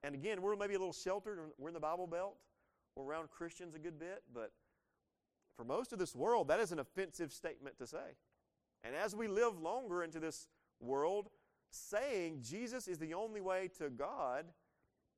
And 0.04 0.14
again, 0.14 0.42
we're 0.42 0.56
maybe 0.56 0.76
a 0.76 0.80
little 0.80 0.94
sheltered. 0.94 1.40
We're 1.58 1.70
in 1.70 1.74
the 1.74 1.80
Bible 1.80 2.08
Belt. 2.08 2.36
We're 2.96 3.06
around 3.06 3.30
Christians 3.30 3.76
a 3.76 3.80
good 3.80 4.00
bit, 4.00 4.24
but 4.34 4.52
for 5.58 5.64
most 5.64 5.94
of 5.94 6.00
this 6.00 6.16
world, 6.16 6.48
that 6.50 6.60
is 6.60 6.72
an 6.72 6.80
offensive 6.80 7.32
statement 7.32 7.78
to 7.80 7.88
say. 7.88 8.16
And 8.84 8.96
as 8.96 9.16
we 9.16 9.28
live 9.28 9.60
longer 9.60 10.04
into 10.04 10.20
this 10.20 10.48
world, 10.80 11.30
saying 11.72 12.42
Jesus 12.42 12.88
is 12.88 13.00
the 13.00 13.14
only 13.14 13.42
way 13.42 13.70
to 13.80 13.90
God 13.90 14.46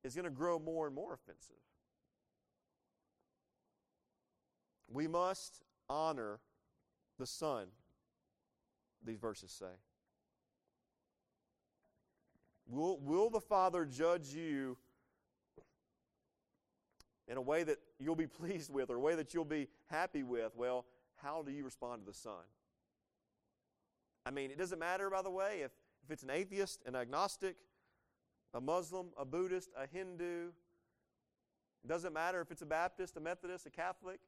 is 0.04 0.14
going 0.14 0.24
to 0.24 0.30
grow 0.30 0.58
more 0.58 0.86
and 0.86 0.94
more 0.94 1.12
offensive. 1.12 1.56
We 4.90 5.06
must 5.06 5.62
honor 5.88 6.40
the 7.18 7.26
Son, 7.26 7.66
these 9.04 9.18
verses 9.18 9.50
say. 9.50 9.66
Will, 12.68 12.98
will 12.98 13.30
the 13.30 13.40
Father 13.40 13.84
judge 13.84 14.28
you 14.28 14.76
in 17.26 17.36
a 17.36 17.40
way 17.40 17.62
that 17.64 17.78
you'll 17.98 18.14
be 18.14 18.26
pleased 18.40 18.72
with 18.72 18.90
or 18.90 18.96
a 18.96 19.00
way 19.00 19.14
that 19.14 19.34
you'll 19.34 19.44
be 19.44 19.68
happy 19.86 20.22
with? 20.22 20.52
Well, 20.54 20.84
how 21.16 21.42
do 21.42 21.50
you 21.50 21.64
respond 21.64 22.02
to 22.02 22.06
the 22.06 22.16
Son? 22.16 22.44
I 24.26 24.30
mean, 24.30 24.50
it 24.50 24.58
doesn't 24.58 24.78
matter, 24.78 25.08
by 25.08 25.22
the 25.22 25.30
way, 25.30 25.62
if, 25.64 25.72
if 26.04 26.10
it's 26.10 26.22
an 26.22 26.30
atheist, 26.30 26.82
an 26.86 26.94
agnostic, 26.94 27.56
a 28.52 28.60
Muslim, 28.60 29.08
a 29.18 29.24
Buddhist, 29.24 29.70
a 29.76 29.86
Hindu. 29.86 30.48
It 31.84 31.88
doesn't 31.88 32.12
matter 32.12 32.40
if 32.40 32.50
it's 32.50 32.62
a 32.62 32.66
Baptist, 32.66 33.16
a 33.16 33.20
Methodist, 33.20 33.66
a 33.66 33.70
Catholic. 33.70 34.20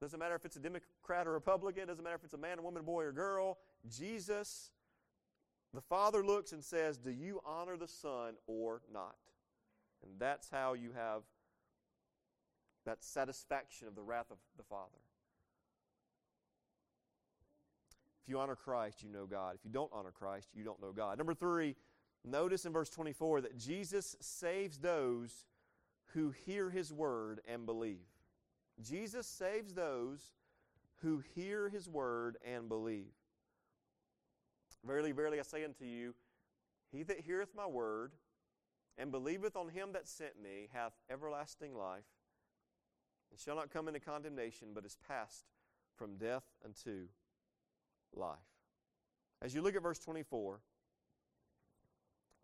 It 0.00 0.04
doesn't 0.04 0.18
matter 0.18 0.34
if 0.34 0.44
it's 0.44 0.56
a 0.56 0.60
Democrat 0.60 1.26
or 1.26 1.32
Republican. 1.32 1.84
It 1.84 1.86
doesn't 1.86 2.02
matter 2.02 2.16
if 2.16 2.24
it's 2.24 2.34
a 2.34 2.38
man, 2.38 2.58
a 2.58 2.62
woman, 2.62 2.80
a 2.80 2.84
boy, 2.84 3.04
or 3.04 3.12
girl. 3.12 3.58
Jesus, 3.88 4.70
the 5.74 5.80
Father 5.80 6.24
looks 6.24 6.52
and 6.52 6.62
says, 6.62 6.98
Do 6.98 7.10
you 7.10 7.40
honor 7.44 7.76
the 7.76 7.88
Son 7.88 8.34
or 8.46 8.82
not? 8.92 9.16
And 10.02 10.12
that's 10.18 10.50
how 10.50 10.74
you 10.74 10.90
have 10.94 11.22
that 12.84 13.02
satisfaction 13.02 13.88
of 13.88 13.94
the 13.94 14.02
wrath 14.02 14.30
of 14.30 14.36
the 14.56 14.62
Father. 14.62 14.98
If 18.22 18.28
you 18.28 18.38
honor 18.38 18.56
Christ, 18.56 19.02
you 19.02 19.10
know 19.10 19.26
God. 19.26 19.54
If 19.54 19.64
you 19.64 19.70
don't 19.70 19.90
honor 19.92 20.12
Christ, 20.12 20.48
you 20.54 20.64
don't 20.64 20.80
know 20.80 20.92
God. 20.92 21.18
Number 21.18 21.34
three, 21.34 21.74
notice 22.24 22.64
in 22.64 22.72
verse 22.72 22.88
24 22.90 23.42
that 23.42 23.58
Jesus 23.58 24.16
saves 24.20 24.78
those 24.78 25.44
who 26.12 26.32
hear 26.46 26.70
his 26.70 26.92
word 26.92 27.40
and 27.46 27.66
believe. 27.66 28.06
Jesus 28.82 29.26
saves 29.26 29.74
those 29.74 30.32
who 31.02 31.22
hear 31.34 31.68
his 31.68 31.88
word 31.88 32.36
and 32.46 32.68
believe. 32.68 33.12
Verily, 34.86 35.12
verily, 35.12 35.38
I 35.38 35.42
say 35.42 35.64
unto 35.64 35.84
you, 35.84 36.14
he 36.92 37.02
that 37.04 37.20
heareth 37.20 37.54
my 37.56 37.66
word 37.66 38.12
and 38.98 39.10
believeth 39.10 39.56
on 39.56 39.68
him 39.68 39.92
that 39.92 40.06
sent 40.06 40.40
me 40.40 40.68
hath 40.72 40.92
everlasting 41.10 41.74
life, 41.74 42.04
and 43.30 43.40
shall 43.40 43.56
not 43.56 43.70
come 43.70 43.88
into 43.88 43.98
condemnation, 43.98 44.68
but 44.74 44.84
is 44.84 44.96
passed 45.08 45.46
from 45.96 46.16
death 46.16 46.44
unto 46.64 47.08
life. 48.14 48.38
As 49.42 49.54
you 49.54 49.62
look 49.62 49.74
at 49.74 49.82
verse 49.82 49.98
24, 49.98 50.60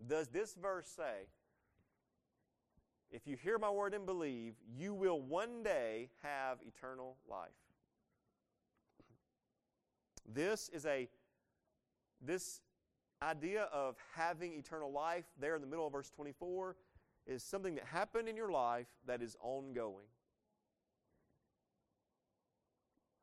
does 0.08 0.28
this 0.28 0.54
verse 0.54 0.88
say, 0.88 1.28
if 3.12 3.26
you 3.26 3.36
hear 3.36 3.58
my 3.58 3.70
word 3.70 3.92
and 3.92 4.06
believe, 4.06 4.54
you 4.76 4.94
will 4.94 5.20
one 5.20 5.62
day 5.62 6.08
have 6.22 6.58
eternal 6.66 7.16
life? 7.28 7.50
This 10.32 10.68
is 10.72 10.86
a 10.86 11.08
this 12.20 12.60
idea 13.22 13.64
of 13.72 13.96
having 14.14 14.52
eternal 14.54 14.90
life 14.90 15.24
there 15.38 15.54
in 15.54 15.60
the 15.60 15.66
middle 15.66 15.86
of 15.86 15.92
verse 15.92 16.10
24 16.10 16.76
is 17.26 17.42
something 17.42 17.74
that 17.74 17.84
happened 17.84 18.28
in 18.28 18.36
your 18.36 18.50
life 18.50 18.88
that 19.06 19.22
is 19.22 19.36
ongoing. 19.42 20.06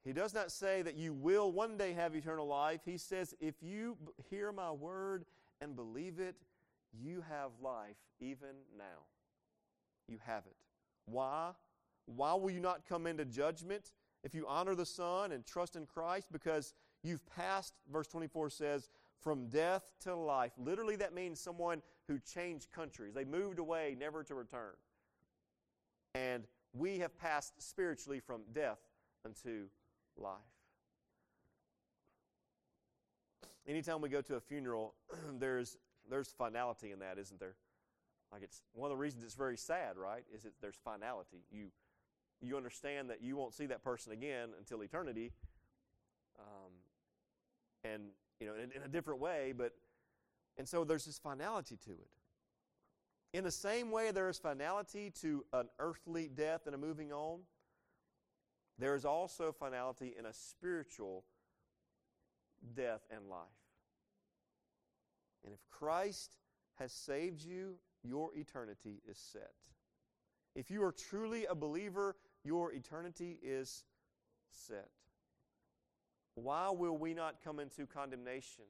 He 0.04 0.14
does 0.14 0.34
not 0.34 0.52
say 0.52 0.82
that 0.84 0.96
you 0.96 1.14
will 1.14 1.52
one 1.52 1.76
day 1.76 1.92
have 1.94 2.16
eternal 2.16 2.48
life. 2.48 2.82
He 2.86 2.98
says, 2.98 3.36
if 3.42 3.56
you 3.62 3.98
hear 4.30 4.54
my 4.54 4.72
word 4.72 5.26
and 5.60 5.76
believe 5.76 6.20
it, 6.20 6.36
you 6.94 7.24
have 7.28 7.52
life 7.62 7.98
even 8.22 8.56
now. 8.78 9.04
You 10.08 10.20
have 10.26 10.46
it. 10.46 10.56
Why? 11.06 11.52
Why 12.06 12.34
will 12.36 12.52
you 12.52 12.62
not 12.62 12.88
come 12.88 13.06
into 13.06 13.26
judgment 13.26 13.92
if 14.24 14.34
you 14.34 14.46
honor 14.48 14.76
the 14.76 14.86
Son 14.86 15.34
and 15.34 15.46
trust 15.46 15.76
in 15.76 15.86
Christ? 15.86 16.28
Because 16.32 16.74
you've 17.08 17.26
passed, 17.26 17.74
verse 17.92 18.08
24 18.08 18.50
says, 18.50 18.90
from 19.20 19.48
death 19.48 19.92
to 20.02 20.16
life. 20.16 20.52
Literally, 20.58 20.96
that 20.98 21.14
means 21.14 21.40
someone 21.40 21.82
who 22.08 22.20
changed 22.20 22.72
countries. 22.72 23.14
They 23.14 23.26
moved 23.26 23.60
away, 23.60 23.96
never 23.98 24.24
to 24.24 24.36
return. 24.36 24.74
And 26.14 26.46
we 26.74 27.00
have 27.00 27.18
passed 27.18 27.54
spiritually 27.58 28.20
from 28.20 28.42
death 28.54 28.80
unto 29.26 29.68
life. 30.18 30.38
Anytime 33.68 34.02
we 34.02 34.10
go 34.10 34.22
to 34.22 34.36
a 34.36 34.40
funeral, 34.40 34.94
there's 35.40 35.78
there's 36.10 36.30
finality 36.30 36.92
in 36.92 37.00
that, 37.00 37.18
isn't 37.18 37.40
there? 37.40 37.56
Like 38.32 38.44
it's 38.44 38.62
one 38.74 38.92
of 38.92 38.98
the 38.98 39.02
reasons 39.02 39.24
it's 39.24 39.36
very 39.36 39.58
sad, 39.58 39.98
right? 39.98 40.24
Is 40.34 40.44
that 40.44 40.54
there's 40.62 40.78
finality. 40.84 41.44
You 41.52 41.68
you 42.42 42.56
understand 42.56 43.10
that 43.10 43.22
you 43.22 43.36
won't 43.36 43.54
see 43.54 43.66
that 43.66 43.84
person 43.84 44.14
again 44.14 44.50
until 44.60 44.82
eternity, 44.84 45.32
um, 46.40 46.67
and 47.94 48.04
you 48.40 48.48
know 48.48 48.54
in, 48.56 48.72
in 48.72 48.84
a 48.84 48.88
different 48.88 49.20
way. 49.20 49.54
But 49.56 49.74
and 50.58 50.68
so 50.68 50.84
there's 50.84 51.06
this 51.06 51.20
finality 51.20 51.78
to 51.86 51.92
it. 51.92 52.10
In 53.34 53.44
the 53.44 53.52
same 53.52 53.92
way, 53.92 54.12
there 54.12 54.30
is 54.30 54.40
finality 54.40 55.12
to 55.22 55.46
an 55.54 55.68
earthly 55.80 56.30
death 56.34 56.62
and 56.66 56.74
a 56.74 56.78
moving 56.78 57.12
on. 57.12 57.42
There 58.80 58.96
is 58.96 59.06
also 59.06 59.52
finality 59.52 60.16
in 60.18 60.26
a 60.26 60.34
spiritual 60.34 61.26
death 62.76 63.02
and 63.12 63.28
life. 63.30 63.40
And 65.44 65.54
if 65.54 65.60
Christ 65.70 66.38
has 66.76 66.92
saved 66.92 67.44
you, 67.44 67.76
your 68.04 68.32
eternity 68.36 69.02
is 69.10 69.18
set. 69.18 69.54
If 70.56 70.72
you 70.72 70.84
are 70.84 70.92
truly 70.92 71.46
a 71.46 71.56
believer, 71.56 72.16
your 72.44 72.72
eternity 72.72 73.40
is 73.44 73.84
set. 74.50 74.90
Why 76.38 76.70
will 76.70 76.96
we 76.96 77.16
not 77.16 77.38
come 77.44 77.60
into 77.60 77.88
condemnation? 77.88 78.66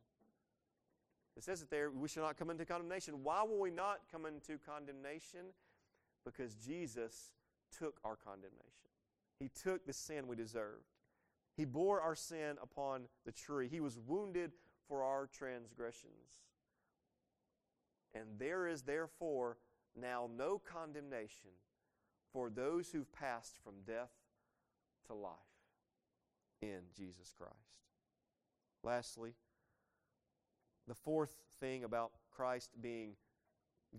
It 1.35 1.43
says 1.43 1.61
it 1.61 1.69
there, 1.69 1.91
we 1.91 2.07
shall 2.07 2.23
not 2.23 2.37
come 2.37 2.49
into 2.49 2.63
condemnation. 2.65 3.23
Why 3.23 3.43
will 3.43 3.59
we 3.59 3.71
not 3.71 3.99
come 4.09 4.25
into 4.25 4.57
condemnation? 4.57 5.41
Because 6.23 6.55
Jesus 6.55 7.33
took 7.77 7.99
our 8.05 8.15
condemnation. 8.15 8.87
He 9.41 9.49
took 9.49 9.85
the 9.85 9.91
sin 9.91 10.27
we 10.27 10.37
deserved. 10.37 10.85
He 11.57 11.65
bore 11.65 11.99
our 11.99 12.15
sin 12.15 12.55
upon 12.63 13.03
the 13.25 13.33
tree. 13.33 13.67
He 13.67 13.81
was 13.81 13.97
wounded 13.97 14.53
for 14.87 15.03
our 15.03 15.27
transgressions. 15.27 16.13
And 18.15 18.39
there 18.39 18.65
is 18.65 18.83
therefore 18.83 19.57
now 19.99 20.29
no 20.37 20.57
condemnation 20.57 21.49
for 22.31 22.49
those 22.49 22.91
who've 22.91 23.11
passed 23.11 23.57
from 23.61 23.73
death 23.85 24.11
to 25.07 25.13
life 25.13 25.46
in 26.61 26.79
Jesus 26.95 27.33
Christ. 27.37 27.53
Lastly, 28.83 29.33
the 30.87 30.95
fourth 30.95 31.35
thing 31.59 31.83
about 31.83 32.11
Christ 32.31 32.71
being 32.81 33.13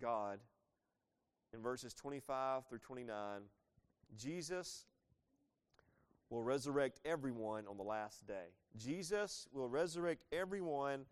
God 0.01 0.39
in 1.53 1.61
verses 1.61 1.95
25 1.95 2.67
through 2.67 2.79
29, 2.79 3.41
Jesus 4.17 4.87
will 6.31 6.43
resurrect 6.43 7.01
everyone 7.05 7.65
on 7.69 7.77
the 7.77 7.83
last 7.83 8.27
day. 8.27 8.53
Jesus 8.77 9.47
will 9.53 9.69
resurrect 9.69 10.25
everyone 10.33 11.07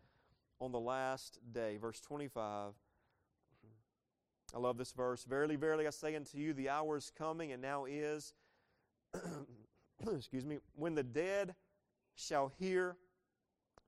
on 0.61 0.73
the 0.73 0.81
last 0.81 1.39
day. 1.53 1.77
Verse 1.77 2.01
25. 2.01 2.73
I 4.55 4.59
love 4.59 4.79
this 4.79 4.93
verse. 4.93 5.25
Verily, 5.25 5.57
verily, 5.57 5.87
I 5.87 5.91
say 5.91 6.15
unto 6.15 6.39
you, 6.39 6.53
the 6.53 6.69
hour 6.69 6.97
is 6.97 7.11
coming, 7.17 7.53
and 7.53 7.61
now 7.61 7.85
is, 7.87 8.33
excuse 10.17 10.45
me, 10.45 10.59
when 10.75 10.95
the 10.95 11.03
dead 11.03 11.55
shall 12.15 12.53
hear 12.59 12.97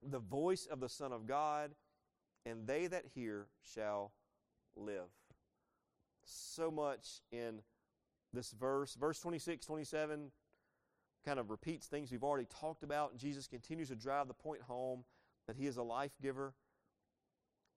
the 0.01 0.19
voice 0.19 0.67
of 0.69 0.79
the 0.79 0.89
Son 0.89 1.11
of 1.11 1.25
God, 1.25 1.71
and 2.45 2.65
they 2.65 2.87
that 2.87 3.05
hear 3.13 3.47
shall 3.73 4.11
live. 4.75 5.09
So 6.23 6.71
much 6.71 7.21
in 7.31 7.61
this 8.33 8.51
verse. 8.51 8.95
Verse 8.95 9.19
26, 9.19 9.65
27 9.65 10.31
kind 11.25 11.39
of 11.39 11.49
repeats 11.49 11.87
things 11.87 12.11
we've 12.11 12.23
already 12.23 12.47
talked 12.59 12.83
about. 12.83 13.11
And 13.11 13.19
Jesus 13.19 13.47
continues 13.47 13.89
to 13.89 13.95
drive 13.95 14.27
the 14.27 14.33
point 14.33 14.61
home 14.61 15.03
that 15.47 15.55
he 15.55 15.65
is 15.67 15.77
a 15.77 15.83
life 15.83 16.11
giver. 16.21 16.53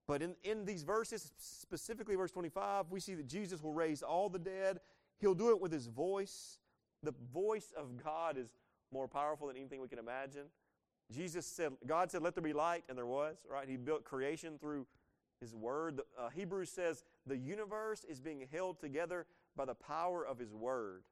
But 0.07 0.21
in, 0.21 0.35
in 0.43 0.65
these 0.65 0.83
verses, 0.83 1.31
specifically 1.37 2.15
verse 2.15 2.31
25, 2.31 2.85
we 2.89 2.99
see 2.99 3.15
that 3.15 3.27
Jesus 3.27 3.63
will 3.63 3.73
raise 3.73 4.01
all 4.01 4.29
the 4.29 4.39
dead. 4.39 4.79
He'll 5.19 5.33
do 5.33 5.49
it 5.49 5.61
with 5.61 5.71
his 5.71 5.87
voice. 5.87 6.59
The 7.03 7.13
voice 7.33 7.73
of 7.77 8.03
God 8.03 8.37
is 8.37 8.47
more 8.91 9.07
powerful 9.07 9.47
than 9.47 9.57
anything 9.57 9.81
we 9.81 9.87
can 9.87 9.99
imagine. 9.99 10.45
Jesus 11.11 11.45
said, 11.45 11.73
God 11.85 12.09
said, 12.09 12.21
let 12.21 12.33
there 12.33 12.43
be 12.43 12.53
light, 12.53 12.83
and 12.87 12.97
there 12.97 13.05
was, 13.05 13.37
right? 13.49 13.67
He 13.67 13.75
built 13.77 14.03
creation 14.03 14.57
through 14.59 14.87
his 15.41 15.53
word. 15.53 16.01
Uh, 16.17 16.29
Hebrews 16.29 16.69
says 16.69 17.03
the 17.27 17.37
universe 17.37 18.05
is 18.09 18.19
being 18.19 18.47
held 18.51 18.79
together 18.79 19.25
by 19.55 19.65
the 19.65 19.75
power 19.75 20.25
of 20.25 20.39
his 20.39 20.53
word. 20.53 21.03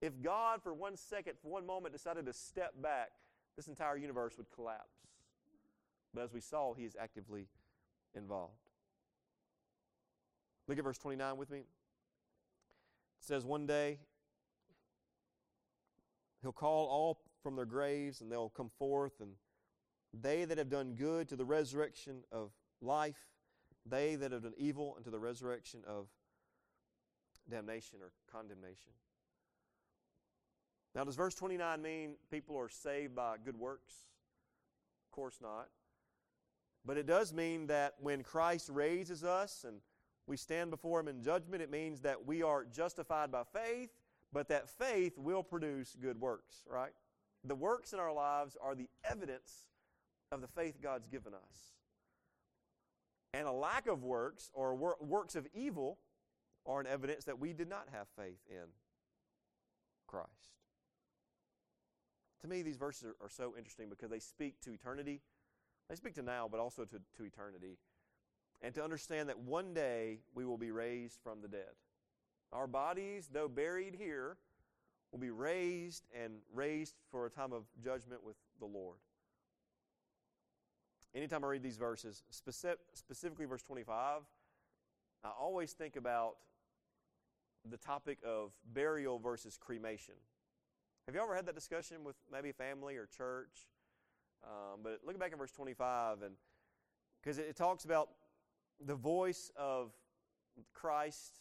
If 0.00 0.22
God, 0.22 0.62
for 0.62 0.72
one 0.72 0.96
second, 0.96 1.34
for 1.42 1.48
one 1.48 1.66
moment, 1.66 1.92
decided 1.92 2.24
to 2.26 2.32
step 2.32 2.72
back, 2.80 3.10
this 3.56 3.66
entire 3.66 3.96
universe 3.96 4.34
would 4.38 4.50
collapse. 4.54 5.08
But 6.14 6.22
as 6.22 6.32
we 6.32 6.40
saw, 6.40 6.74
he 6.74 6.84
is 6.84 6.96
actively 6.98 7.48
involved. 8.14 8.52
Look 10.68 10.78
at 10.78 10.84
verse 10.84 10.98
29 10.98 11.36
with 11.36 11.50
me. 11.50 11.58
It 11.58 11.64
says, 13.20 13.44
One 13.44 13.66
day 13.66 13.98
he'll 16.42 16.52
call 16.52 16.86
all 16.86 17.20
from 17.42 17.56
their 17.56 17.64
graves, 17.64 18.20
and 18.20 18.30
they'll 18.30 18.48
come 18.48 18.70
forth, 18.78 19.20
and 19.20 19.32
they 20.12 20.44
that 20.44 20.58
have 20.58 20.68
done 20.68 20.94
good 20.94 21.28
to 21.28 21.36
the 21.36 21.44
resurrection 21.44 22.22
of 22.32 22.50
life, 22.80 23.28
they 23.86 24.16
that 24.16 24.32
have 24.32 24.42
done 24.42 24.54
evil 24.56 24.94
unto 24.96 25.10
the 25.10 25.18
resurrection 25.18 25.80
of 25.86 26.08
damnation 27.48 27.98
or 28.02 28.12
condemnation. 28.30 28.92
Now, 30.94 31.04
does 31.04 31.16
verse 31.16 31.34
29 31.34 31.80
mean 31.80 32.14
people 32.30 32.56
are 32.56 32.68
saved 32.68 33.14
by 33.14 33.36
good 33.44 33.56
works? 33.56 33.94
Of 35.06 35.14
course 35.14 35.38
not. 35.40 35.68
But 36.84 36.96
it 36.96 37.06
does 37.06 37.32
mean 37.32 37.66
that 37.66 37.94
when 38.00 38.22
Christ 38.22 38.70
raises 38.72 39.22
us 39.24 39.64
and 39.66 39.80
we 40.26 40.36
stand 40.36 40.70
before 40.70 41.00
Him 41.00 41.08
in 41.08 41.22
judgment, 41.22 41.62
it 41.62 41.70
means 41.70 42.00
that 42.00 42.26
we 42.26 42.42
are 42.42 42.64
justified 42.64 43.30
by 43.30 43.42
faith, 43.44 43.90
but 44.32 44.48
that 44.48 44.68
faith 44.68 45.16
will 45.18 45.42
produce 45.42 45.96
good 46.00 46.20
works, 46.20 46.62
right? 46.70 46.92
The 47.44 47.54
works 47.54 47.92
in 47.92 47.98
our 47.98 48.12
lives 48.12 48.56
are 48.60 48.74
the 48.74 48.88
evidence 49.04 49.68
of 50.30 50.40
the 50.40 50.48
faith 50.48 50.80
God's 50.82 51.08
given 51.08 51.32
us. 51.34 51.72
And 53.34 53.46
a 53.46 53.52
lack 53.52 53.86
of 53.86 54.02
works 54.02 54.50
or 54.54 54.74
works 54.74 55.36
of 55.36 55.46
evil 55.54 55.98
are 56.66 56.80
an 56.80 56.86
evidence 56.86 57.24
that 57.24 57.38
we 57.38 57.52
did 57.52 57.68
not 57.68 57.88
have 57.92 58.06
faith 58.16 58.40
in 58.48 58.66
Christ. 60.06 60.28
To 62.42 62.48
me, 62.48 62.62
these 62.62 62.76
verses 62.76 63.04
are, 63.04 63.24
are 63.24 63.30
so 63.30 63.54
interesting 63.56 63.88
because 63.88 64.10
they 64.10 64.18
speak 64.18 64.60
to 64.62 64.72
eternity. 64.72 65.20
They 65.88 65.96
speak 65.96 66.14
to 66.14 66.22
now, 66.22 66.48
but 66.50 66.60
also 66.60 66.84
to, 66.84 67.00
to 67.16 67.24
eternity. 67.24 67.78
And 68.60 68.74
to 68.74 68.82
understand 68.82 69.28
that 69.28 69.38
one 69.38 69.74
day 69.74 70.20
we 70.34 70.44
will 70.44 70.58
be 70.58 70.70
raised 70.70 71.18
from 71.22 71.40
the 71.40 71.48
dead. 71.48 71.74
Our 72.52 72.66
bodies, 72.66 73.28
though 73.32 73.48
buried 73.48 73.94
here, 73.94 74.36
will 75.12 75.18
be 75.18 75.30
raised 75.30 76.06
and 76.14 76.34
raised 76.52 76.94
for 77.10 77.26
a 77.26 77.30
time 77.30 77.52
of 77.52 77.64
judgment 77.82 78.22
with 78.24 78.36
the 78.58 78.66
Lord. 78.66 78.98
Anytime 81.14 81.44
I 81.44 81.48
read 81.48 81.62
these 81.62 81.76
verses, 81.76 82.22
specific, 82.30 82.78
specifically 82.94 83.46
verse 83.46 83.62
25, 83.62 84.22
I 85.24 85.30
always 85.38 85.72
think 85.72 85.96
about 85.96 86.36
the 87.68 87.76
topic 87.76 88.18
of 88.24 88.52
burial 88.72 89.18
versus 89.18 89.58
cremation. 89.58 90.14
Have 91.06 91.14
you 91.14 91.22
ever 91.22 91.34
had 91.34 91.46
that 91.46 91.54
discussion 91.54 92.04
with 92.04 92.16
maybe 92.30 92.52
family 92.52 92.96
or 92.96 93.06
church? 93.06 93.66
Um, 94.44 94.80
but 94.82 95.00
look 95.04 95.18
back 95.18 95.32
at 95.32 95.38
verse 95.38 95.50
25, 95.50 96.22
and 96.22 96.34
because 97.22 97.38
it, 97.38 97.46
it 97.48 97.56
talks 97.56 97.84
about 97.84 98.10
the 98.84 98.94
voice 98.94 99.50
of 99.56 99.92
Christ, 100.72 101.40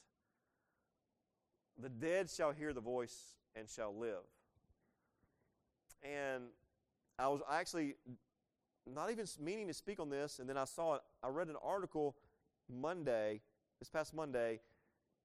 the 1.82 1.90
dead 1.90 2.30
shall 2.30 2.52
hear 2.52 2.74
the 2.74 2.82
voice 2.82 3.36
and 3.56 3.70
shall 3.70 3.96
live. 3.96 4.24
And 6.04 6.44
I 7.20 7.28
was 7.28 7.42
actually 7.52 7.96
not 8.94 9.12
even 9.12 9.26
meaning 9.40 9.68
to 9.68 9.74
speak 9.74 10.00
on 10.00 10.10
this, 10.10 10.40
and 10.40 10.48
then 10.48 10.58
I 10.58 10.66
saw 10.66 10.96
it. 10.96 11.02
I 11.24 11.30
read 11.30 11.48
an 11.48 11.56
article 11.64 12.16
Monday, 12.70 13.42
this 13.80 13.90
past 13.90 14.14
Monday. 14.14 14.60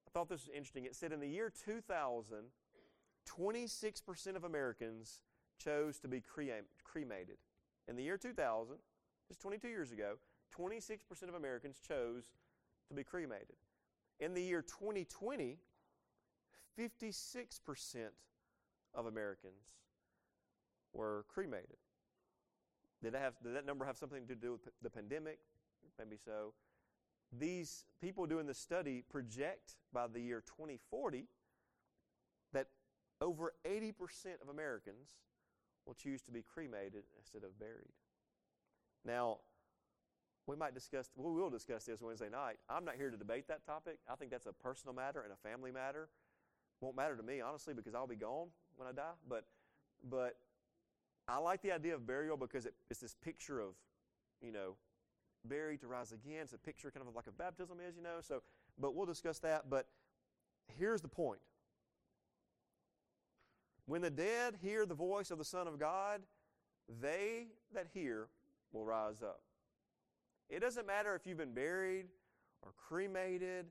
I 0.07 0.11
thought 0.13 0.29
this 0.29 0.47
was 0.47 0.55
interesting. 0.55 0.85
It 0.85 0.97
said 0.97 1.13
in 1.13 1.21
the 1.21 1.29
year 1.29 1.53
2000, 1.65 2.37
26% 3.29 4.37
of 4.37 4.45
Americans 4.45 5.21
chose 5.63 5.99
to 6.01 6.09
be 6.09 6.23
cremated. 6.85 7.37
In 7.89 7.97
the 7.97 8.03
year 8.03 8.17
2000, 8.17 8.77
just 9.29 9.41
22 9.41 9.69
years 9.69 9.93
ago, 9.93 10.15
26% 10.59 11.01
of 11.29 11.35
Americans 11.35 11.79
chose 11.87 12.25
to 12.89 12.95
be 12.95 13.05
cremated. 13.05 13.57
In 14.21 14.35
the 14.35 14.43
year 14.43 14.63
2020, 14.63 15.59
56% 16.79 17.15
of 18.95 19.07
Americans 19.07 19.55
were 20.93 21.25
cremated. 21.29 21.77
Did 23.03 23.15
that, 23.15 23.23
have, 23.23 23.35
did 23.43 23.57
that 23.57 23.67
number 23.67 23.85
have 23.85 23.97
something 23.97 24.27
to 24.27 24.35
do 24.35 24.53
with 24.53 24.69
the 24.83 24.91
pandemic? 24.91 25.39
Maybe 25.99 26.17
so. 26.25 26.53
These 27.37 27.85
people 28.01 28.27
doing 28.27 28.47
the 28.47 28.55
study 28.55 29.03
project 29.11 29.77
by 29.93 30.07
the 30.07 30.21
year 30.21 30.43
2040 30.47 31.27
that 32.53 32.67
over 33.21 33.55
80% 33.67 33.93
of 34.43 34.49
Americans 34.49 35.17
will 35.87 35.95
choose 35.95 36.23
to 36.23 36.31
be 36.31 36.43
cremated 36.43 37.05
instead 37.19 37.43
of 37.43 37.59
buried. 37.59 37.93
Now, 39.05 39.39
we 40.47 40.57
might 40.57 40.75
discuss, 40.75 41.09
we 41.17 41.33
will 41.33 41.51
discuss 41.51 41.85
this 41.85 42.03
Wednesday 42.03 42.29
night. 42.29 42.57
I'm 42.69 42.85
not 42.85 42.97
here 42.97 43.11
to 43.11 43.17
debate 43.17 43.49
that 43.49 43.65
topic. 43.65 43.99
I 44.11 44.17
think 44.17 44.31
that's 44.31 44.47
a 44.47 44.53
personal 44.53 44.95
matter 44.95 45.23
and 45.23 45.33
a 45.33 45.49
family 45.49 45.73
matter. 45.73 46.09
Won't 46.83 46.97
matter 46.97 47.17
to 47.17 47.23
me, 47.23 47.41
honestly, 47.41 47.75
because 47.75 47.95
I'll 47.95 48.09
be 48.09 48.17
gone 48.17 48.49
when 48.77 48.89
I 48.89 48.93
die. 48.93 49.13
But, 49.29 49.45
but 50.11 50.35
I 51.29 51.39
like 51.39 51.63
the 51.63 51.71
idea 51.71 51.95
of 51.95 52.07
burial 52.07 52.37
because 52.37 52.67
it, 52.67 52.75
it's 52.91 53.01
this 53.01 53.15
picture 53.15 53.61
of, 53.61 53.75
you 54.43 54.51
know, 54.51 54.75
buried 55.45 55.81
to 55.83 55.87
rise 55.87 56.11
again. 56.11 56.41
It's 56.43 56.53
a 56.53 56.59
picture 56.59 56.91
kind 56.91 57.07
of 57.07 57.15
like 57.15 57.29
a 57.29 57.31
baptism 57.31 57.79
is, 57.89 57.97
you 57.97 58.03
know. 58.03 58.17
So, 58.21 58.43
but 58.81 58.97
we'll 58.97 59.07
discuss 59.07 59.39
that. 59.39 59.71
But 59.71 59.87
here's 60.77 61.01
the 61.01 61.09
point 61.09 61.41
when 63.87 64.03
the 64.03 64.11
dead 64.11 64.57
hear 64.61 64.85
the 64.85 64.95
voice 64.95 65.31
of 65.31 65.39
the 65.39 65.45
Son 65.45 65.69
of 65.69 65.79
God, 65.79 66.23
they 67.01 67.47
that 67.75 67.87
hear 67.95 68.27
will 68.73 68.85
rise 68.85 69.23
up. 69.23 69.43
It 70.51 70.61
doesn't 70.61 70.87
matter 70.87 71.15
if 71.15 71.29
you've 71.29 71.39
been 71.39 71.55
buried 71.55 72.07
or 72.63 72.73
cremated 72.77 73.67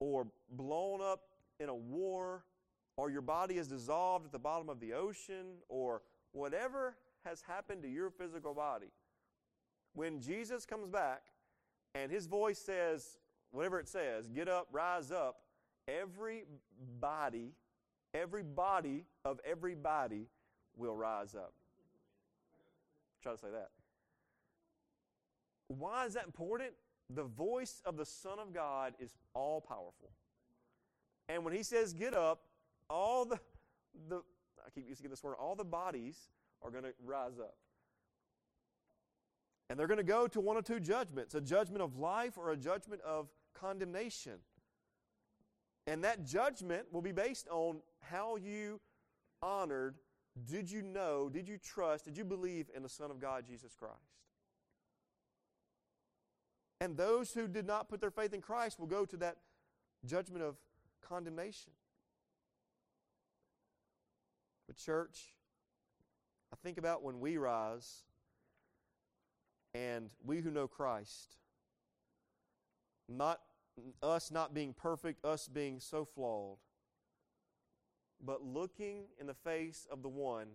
or 0.00 0.26
blown 0.50 1.00
up 1.00 1.29
in 1.60 1.68
a 1.68 1.74
war 1.74 2.44
or 2.96 3.10
your 3.10 3.22
body 3.22 3.56
is 3.56 3.68
dissolved 3.68 4.26
at 4.26 4.32
the 4.32 4.38
bottom 4.38 4.68
of 4.68 4.80
the 4.80 4.92
ocean 4.92 5.46
or 5.68 6.02
whatever 6.32 6.96
has 7.24 7.42
happened 7.42 7.82
to 7.82 7.88
your 7.88 8.10
physical 8.10 8.54
body. 8.54 8.90
When 9.94 10.20
Jesus 10.20 10.66
comes 10.66 10.88
back 10.88 11.22
and 11.94 12.10
his 12.10 12.26
voice 12.26 12.58
says, 12.58 13.18
whatever 13.52 13.78
it 13.78 13.88
says, 13.88 14.28
get 14.28 14.48
up, 14.48 14.66
rise 14.72 15.12
up, 15.12 15.42
every 15.86 16.44
body 17.00 17.52
Every 18.12 18.42
body 18.42 19.04
of 19.24 19.40
every 19.44 19.74
body 19.74 20.26
will 20.76 20.96
rise 20.96 21.34
up. 21.34 21.52
Try 23.22 23.32
to 23.32 23.38
say 23.38 23.48
that. 23.52 23.70
Why 25.68 26.06
is 26.06 26.14
that 26.14 26.24
important? 26.24 26.72
The 27.10 27.24
voice 27.24 27.82
of 27.84 27.96
the 27.96 28.04
Son 28.04 28.38
of 28.38 28.52
God 28.52 28.94
is 28.98 29.16
all 29.34 29.60
powerful. 29.60 30.10
And 31.30 31.44
when 31.44 31.54
he 31.54 31.62
says 31.62 31.92
get 31.92 32.14
up, 32.14 32.40
all 32.88 33.24
the, 33.24 33.38
the 34.08 34.16
I 34.66 34.70
keep 34.74 34.88
using 34.88 35.08
this 35.08 35.22
word, 35.22 35.36
all 35.40 35.54
the 35.54 35.64
bodies 35.64 36.16
are 36.62 36.70
going 36.70 36.84
to 36.84 36.92
rise 37.04 37.38
up. 37.38 37.54
And 39.68 39.78
they're 39.78 39.86
going 39.86 39.98
to 39.98 40.04
go 40.04 40.26
to 40.26 40.40
one 40.40 40.56
of 40.56 40.64
two 40.64 40.80
judgments 40.80 41.34
a 41.34 41.40
judgment 41.40 41.82
of 41.82 41.96
life 41.96 42.36
or 42.36 42.50
a 42.50 42.56
judgment 42.56 43.00
of 43.02 43.28
condemnation. 43.54 44.38
And 45.86 46.02
that 46.04 46.24
judgment 46.24 46.86
will 46.92 47.02
be 47.02 47.12
based 47.12 47.46
on 47.48 47.80
how 48.00 48.36
you 48.36 48.80
honored, 49.40 49.96
did 50.44 50.70
you 50.70 50.82
know, 50.82 51.28
did 51.32 51.48
you 51.48 51.58
trust, 51.58 52.04
did 52.04 52.16
you 52.16 52.24
believe 52.24 52.66
in 52.74 52.82
the 52.82 52.88
Son 52.88 53.10
of 53.10 53.20
God, 53.20 53.44
Jesus 53.46 53.74
Christ? 53.74 53.94
And 56.80 56.96
those 56.96 57.32
who 57.32 57.46
did 57.46 57.66
not 57.66 57.88
put 57.88 58.00
their 58.00 58.10
faith 58.10 58.34
in 58.34 58.40
Christ 58.40 58.80
will 58.80 58.86
go 58.86 59.04
to 59.04 59.16
that 59.18 59.36
judgment 60.04 60.42
of 60.42 60.56
condemnation. 61.06 61.72
But, 64.66 64.76
church, 64.76 65.34
I 66.52 66.56
think 66.62 66.78
about 66.78 67.02
when 67.02 67.20
we 67.20 67.36
rise 67.36 68.04
and 69.74 70.10
we 70.24 70.40
who 70.40 70.50
know 70.50 70.68
Christ, 70.68 71.36
not 73.08 73.40
us 74.02 74.30
not 74.30 74.52
being 74.52 74.74
perfect, 74.74 75.24
us 75.24 75.48
being 75.48 75.80
so 75.80 76.04
flawed, 76.04 76.58
but 78.24 78.42
looking 78.42 79.04
in 79.18 79.26
the 79.26 79.34
face 79.34 79.86
of 79.90 80.02
the 80.02 80.08
one 80.08 80.48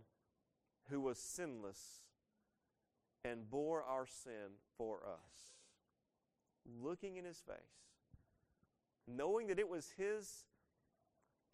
who 0.90 1.02
was 1.02 1.18
sinless 1.18 2.02
and 3.24 3.50
bore 3.50 3.84
our 3.84 4.06
sin 4.06 4.60
for 4.78 5.00
us. 5.06 5.56
Looking 6.82 7.18
in 7.18 7.26
his 7.26 7.40
face, 7.40 7.95
knowing 9.08 9.48
that 9.48 9.60
it 9.60 9.70
was 9.70 9.94
his 9.98 10.46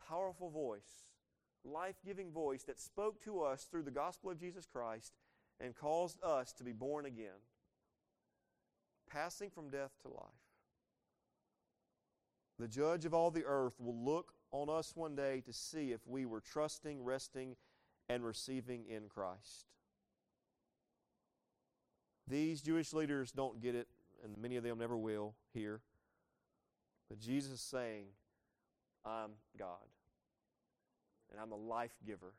powerful 0.07 0.49
voice, 0.49 1.05
life 1.63 1.95
giving 2.05 2.31
voice 2.31 2.63
that 2.63 2.79
spoke 2.79 3.21
to 3.23 3.41
us 3.41 3.67
through 3.69 3.83
the 3.83 3.91
gospel 3.91 4.31
of 4.31 4.39
Jesus 4.39 4.65
Christ 4.65 5.13
and 5.59 5.75
caused 5.75 6.21
us 6.23 6.53
to 6.53 6.63
be 6.63 6.71
born 6.71 7.05
again, 7.05 7.39
passing 9.09 9.49
from 9.49 9.69
death 9.69 9.91
to 10.01 10.09
life. 10.09 10.25
The 12.59 12.67
judge 12.67 13.05
of 13.05 13.13
all 13.13 13.31
the 13.31 13.45
earth 13.45 13.75
will 13.79 13.97
look 13.97 14.33
on 14.51 14.69
us 14.69 14.93
one 14.95 15.15
day 15.15 15.41
to 15.45 15.53
see 15.53 15.91
if 15.91 16.01
we 16.05 16.25
were 16.25 16.41
trusting, 16.41 17.03
resting, 17.03 17.55
and 18.09 18.23
receiving 18.25 18.85
in 18.89 19.07
Christ. 19.07 19.65
These 22.27 22.61
Jewish 22.61 22.93
leaders 22.93 23.31
don't 23.31 23.61
get 23.61 23.75
it, 23.75 23.87
and 24.23 24.37
many 24.37 24.57
of 24.57 24.63
them 24.63 24.77
never 24.77 24.97
will 24.97 25.35
here. 25.53 25.81
But 27.11 27.19
Jesus 27.19 27.51
is 27.51 27.61
saying, 27.61 28.05
I'm 29.05 29.31
God, 29.59 29.83
and 31.29 31.41
I'm 31.41 31.51
a 31.51 31.57
life 31.57 31.97
giver, 32.07 32.31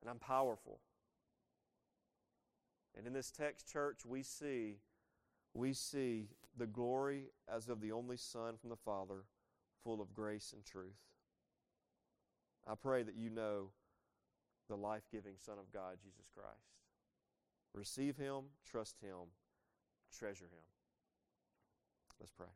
and 0.00 0.08
I'm 0.08 0.18
powerful. 0.18 0.78
And 2.96 3.06
in 3.06 3.12
this 3.12 3.30
text, 3.30 3.70
church, 3.70 4.06
we 4.06 4.22
see 4.22 4.78
we 5.52 5.74
see 5.74 6.28
the 6.56 6.66
glory 6.66 7.24
as 7.46 7.68
of 7.68 7.82
the 7.82 7.92
only 7.92 8.16
Son 8.16 8.56
from 8.58 8.70
the 8.70 8.76
Father, 8.76 9.24
full 9.84 10.00
of 10.00 10.14
grace 10.14 10.54
and 10.54 10.64
truth. 10.64 11.02
I 12.66 12.74
pray 12.74 13.02
that 13.02 13.16
you 13.16 13.28
know 13.28 13.68
the 14.70 14.76
life 14.76 15.02
giving 15.12 15.34
Son 15.36 15.58
of 15.58 15.70
God, 15.70 15.98
Jesus 16.02 16.30
Christ. 16.34 16.78
Receive 17.74 18.16
Him, 18.16 18.44
trust 18.64 18.96
Him, 19.02 19.28
treasure 20.10 20.46
Him. 20.46 20.64
Let's 22.18 22.32
pray. 22.32 22.46